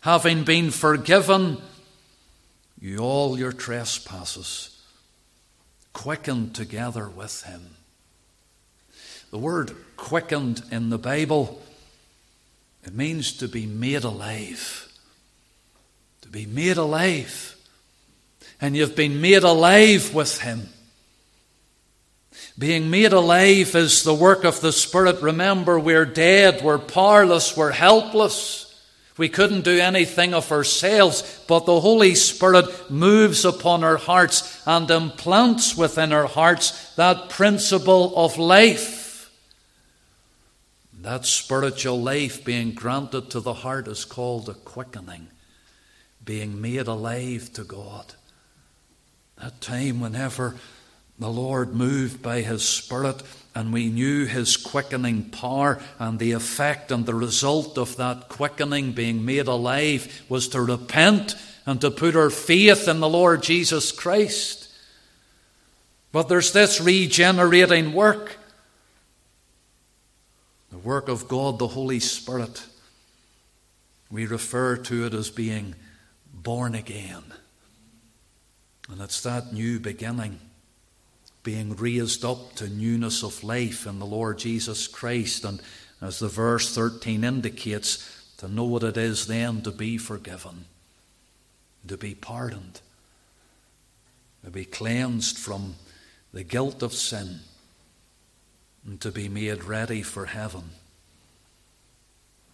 having 0.07 0.45
been 0.45 0.71
forgiven 0.71 1.61
you 2.81 2.99
all 2.99 3.37
your 3.37 3.51
trespasses, 3.51 4.81
quickened 5.93 6.55
together 6.55 7.09
with 7.09 7.43
him. 7.43 7.75
The 9.33 9.39
word 9.39 9.73
quickened 9.97 10.63
in 10.71 10.91
the 10.91 10.99
Bible, 10.99 11.61
it 12.85 12.95
means 12.95 13.33
to 13.39 13.49
be 13.49 13.67
made 13.67 14.05
alive. 14.05 14.89
To 16.21 16.29
be 16.29 16.47
made 16.47 16.77
alive. 16.77 17.57
And 18.61 18.77
you've 18.77 18.95
been 18.95 19.21
made 19.21 19.43
alive 19.43 20.15
with 20.15 20.41
him. 20.41 20.69
Being 22.57 22.91
made 22.91 23.13
alive 23.13 23.75
is 23.75 24.05
the 24.05 24.15
work 24.15 24.45
of 24.45 24.61
the 24.61 24.71
Spirit. 24.71 25.21
Remember, 25.21 25.81
we're 25.81 26.07
dead, 26.07 26.63
we're 26.63 26.79
powerless, 26.79 27.57
we're 27.57 27.73
helpless. 27.73 28.66
We 29.19 29.29
couldn't 29.31 29.65
do 29.65 29.79
anything 29.79 30.35
of 30.35 30.53
ourselves, 30.53 31.43
but 31.49 31.65
the 31.65 31.81
Holy 31.81 32.15
Spirit 32.15 32.91
moves 32.91 33.45
upon 33.45 33.83
our 33.83 33.97
hearts 33.97 34.63
and 34.67 34.91
implants 34.91 35.77
within 35.77 36.13
our 36.13 36.27
hearts 36.27 36.95
that 36.97 37.31
principle 37.31 38.15
of 38.17 38.37
life. 38.37 39.31
That 41.01 41.25
spiritual 41.25 42.03
life 42.03 42.45
being 42.45 42.73
granted 42.73 43.31
to 43.31 43.41
the 43.41 43.55
heart 43.55 43.89
is 43.89 44.05
called 44.05 44.49
a 44.49 44.55
quickening, 44.55 45.29
being 46.23 46.61
made 46.61 46.87
alive 46.87 47.53
to 47.55 47.65
God. 47.65 48.15
That 49.41 49.61
time 49.61 50.01
whenever 50.01 50.57
the 51.19 51.31
Lord 51.31 51.75
moved 51.75 52.23
by 52.23 52.43
His 52.43 52.67
Spirit 52.67 53.23
and 53.57 53.73
we 53.73 53.89
knew 53.89 54.27
his 54.27 54.55
quickening 54.55 55.31
power, 55.31 55.81
and 55.99 56.19
the 56.19 56.33
effect 56.33 56.93
and 56.93 57.07
the 57.07 57.15
result 57.15 57.79
of 57.79 57.97
that 57.97 58.29
quickening 58.29 58.93
being 58.93 59.25
made 59.25 59.47
alive 59.47 60.27
was 60.29 60.47
to 60.49 60.61
repent 60.61 61.35
and 61.65 61.81
to 61.81 61.91
put 61.91 62.15
our 62.15 62.29
faith 62.29 62.87
in 62.87 63.01
the 63.01 63.09
Lord 63.09 63.43
Jesus 63.43 63.93
Christ. 63.93 64.71
But 66.13 66.29
there's 66.29 66.53
this 66.53 66.83
regenerating 66.83 67.95
work 67.95 68.37
the 70.71 70.79
work 70.79 71.09
of 71.09 71.27
God, 71.27 71.59
the 71.59 71.69
Holy 71.69 72.01
Spirit. 72.01 72.63
We 74.11 74.27
refer 74.27 74.77
to 74.77 75.07
it 75.07 75.15
as 75.15 75.31
being 75.31 75.77
born 76.35 76.75
again. 76.75 77.23
And 78.91 79.01
it's 79.01 79.23
that 79.23 79.55
new 79.55 79.81
beginning 79.81 80.41
being 81.47 81.77
raised 81.77 82.25
up 82.25 82.57
to 82.57 82.69
newness 82.69 83.23
of 83.23 83.45
life 83.45 83.87
in 83.87 84.01
the 84.01 84.05
Lord 84.05 84.37
Jesus 84.37 84.89
Christ. 84.89 85.45
And 85.45 85.63
as 86.03 86.19
the 86.19 86.27
verse 86.27 86.75
13 86.75 87.23
indicates, 87.23 88.35
to 88.39 88.49
know 88.49 88.65
what 88.65 88.83
it 88.83 88.97
is 88.97 89.29
then 89.29 89.63
to 89.63 89.71
be 89.71 89.97
forgiven, 89.97 90.65
to 91.87 91.97
be 91.97 92.17
pardoned, 92.17 92.81
to 94.45 94.51
be 94.51 94.65
cleansed 94.65 95.39
from 95.39 95.77
the 96.33 96.43
guilt 96.43 96.83
of 96.83 96.93
sin, 96.93 97.39
and 98.85 99.01
to 99.01 99.13
be 99.13 99.29
made 99.29 99.63
ready 99.63 100.03
for 100.03 100.27
heaven. 100.27 100.65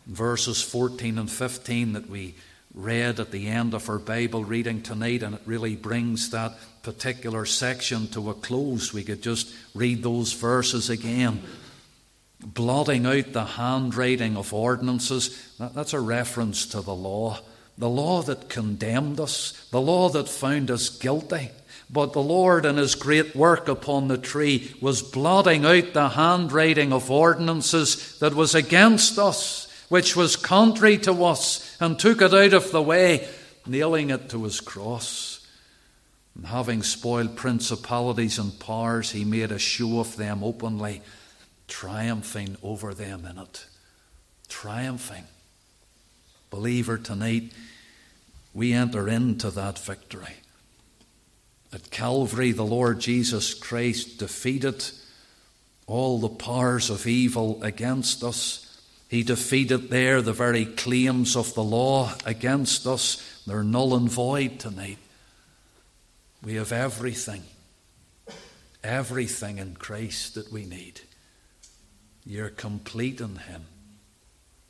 Verses 0.07 0.61
14 0.61 1.17
and 1.17 1.31
15 1.31 1.95
that 1.95 2.11
we 2.11 2.35
read 2.75 3.21
at 3.21 3.31
the 3.31 3.49
end 3.49 3.75
of 3.75 3.89
our 3.89 3.99
Bible 3.99 4.45
reading 4.45 4.83
tonight, 4.83 5.23
and 5.23 5.35
it 5.35 5.43
really 5.45 5.77
brings 5.77 6.31
that 6.31 6.57
particular 6.83 7.45
section 7.45 8.09
to 8.09 8.31
a 8.31 8.35
close. 8.35 8.93
We 8.93 9.05
could 9.05 9.23
just 9.23 9.53
read 9.75 10.03
those 10.03 10.33
verses 10.33 10.89
again. 10.89 11.43
Blotting 12.41 13.07
out 13.07 13.33
the 13.33 13.45
handwriting 13.45 14.37
of 14.37 14.53
ordinances, 14.53 15.55
that's 15.59 15.93
a 15.93 16.01
reference 16.01 16.67
to 16.67 16.81
the 16.81 16.95
law. 16.95 17.41
The 17.79 17.91
law 17.91 18.23
that 18.23 18.49
condemned 18.49 19.21
us, 19.21 19.69
the 19.71 19.81
law 19.81 20.09
that 20.11 20.29
found 20.29 20.71
us 20.71 20.89
guilty. 20.89 21.51
But 21.91 22.15
the 22.15 22.23
Lord, 22.23 22.65
in 22.65 22.79
His 22.79 22.95
great 22.95 23.37
work 23.37 23.69
upon 23.69 24.09
the 24.09 24.19
tree, 24.19 24.75
was 24.81 25.03
blotting 25.03 25.67
out 25.67 25.93
the 25.93 26.11
handwriting 26.11 26.93
of 26.93 27.11
ordinances 27.11 28.19
that 28.19 28.35
was 28.35 28.55
against 28.55 29.19
us 29.19 29.72
which 29.93 30.17
was 30.17 30.37
contrary 30.37 30.97
to 30.97 31.23
us, 31.23 31.77
and 31.79 31.99
took 31.99 32.23
it 32.23 32.33
out 32.33 32.55
of 32.55 32.71
the 32.71 32.81
way, 32.81 33.29
nailing 33.67 34.09
it 34.09 34.31
to 34.31 34.45
his 34.45 34.59
cross. 34.59 35.47
And 36.35 36.47
having 36.47 36.83
spoiled 36.83 37.37
principalities 37.37 38.39
and 38.39 38.59
powers, 38.59 39.11
he 39.11 39.27
made 39.27 39.53
a 39.53 39.59
show 39.59 40.01
of 40.01 40.17
them 40.17 40.43
openly, 40.43 41.03
triumphing 41.69 42.57
over 42.63 42.95
them 42.95 43.27
in 43.27 43.37
it. 43.37 43.67
Triumphing. 44.49 45.25
Believer, 46.49 46.97
tonight 46.97 47.53
we 48.55 48.73
enter 48.73 49.11
into 49.11 49.51
that 49.51 49.79
victory. 49.79 50.37
At 51.71 51.91
Calvary, 51.91 52.53
the 52.53 52.65
Lord 52.65 52.99
Jesus 52.99 53.53
Christ 53.53 54.19
defeated 54.19 54.87
all 55.87 56.19
the 56.19 56.31
powers 56.31 56.89
of 56.89 57.07
evil 57.07 57.63
against 57.63 58.25
us 58.25 58.72
he 59.13 59.23
defeated 59.23 59.91
there 59.91 60.23
the 60.23 60.33
very 60.33 60.65
claims 60.65 61.37
of 61.37 61.53
the 61.53 61.63
law 61.63 62.15
against 62.25 62.87
us. 62.87 63.43
They're 63.47 63.63
null 63.63 63.95
and 63.95 64.09
void 64.09 64.59
tonight. 64.59 64.97
We 66.43 66.55
have 66.55 66.73
everything, 66.73 67.43
everything 68.83 69.59
in 69.59 69.77
Christ 69.77 70.37
that 70.37 70.51
we 70.51 70.65
need. 70.65 71.03
You're 72.25 72.49
complete 72.49 73.21
in 73.21 73.37
Him. 73.37 73.67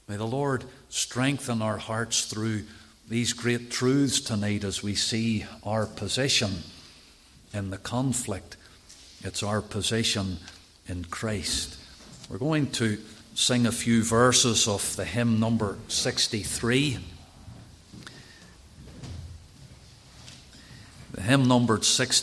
May 0.09 0.16
the 0.16 0.26
Lord 0.26 0.64
strengthen 0.88 1.62
our 1.62 1.78
hearts 1.78 2.24
through 2.24 2.64
these 3.09 3.35
great 3.35 3.70
truths 3.70 4.20
tonight 4.20 4.64
as 4.64 4.83
we 4.83 4.96
see 4.96 5.46
our 5.62 5.87
position 5.87 6.50
in 7.55 7.70
the 7.70 7.78
conflict. 7.78 8.57
It's 9.22 9.44
our 9.44 9.62
position 9.62 10.38
in 10.88 11.05
Christ. 11.05 11.78
We're 12.28 12.38
going 12.38 12.72
to 12.72 12.98
sing 13.35 13.66
a 13.66 13.73
few 13.73 14.03
verses 14.03 14.68
of 14.68 14.97
the 14.97 15.05
hymn 15.05 15.40
number 15.40 15.79
63. 15.88 16.99
The 21.12 21.21
hymn 21.21 21.47
numbered 21.47 21.85
63. 21.85 22.21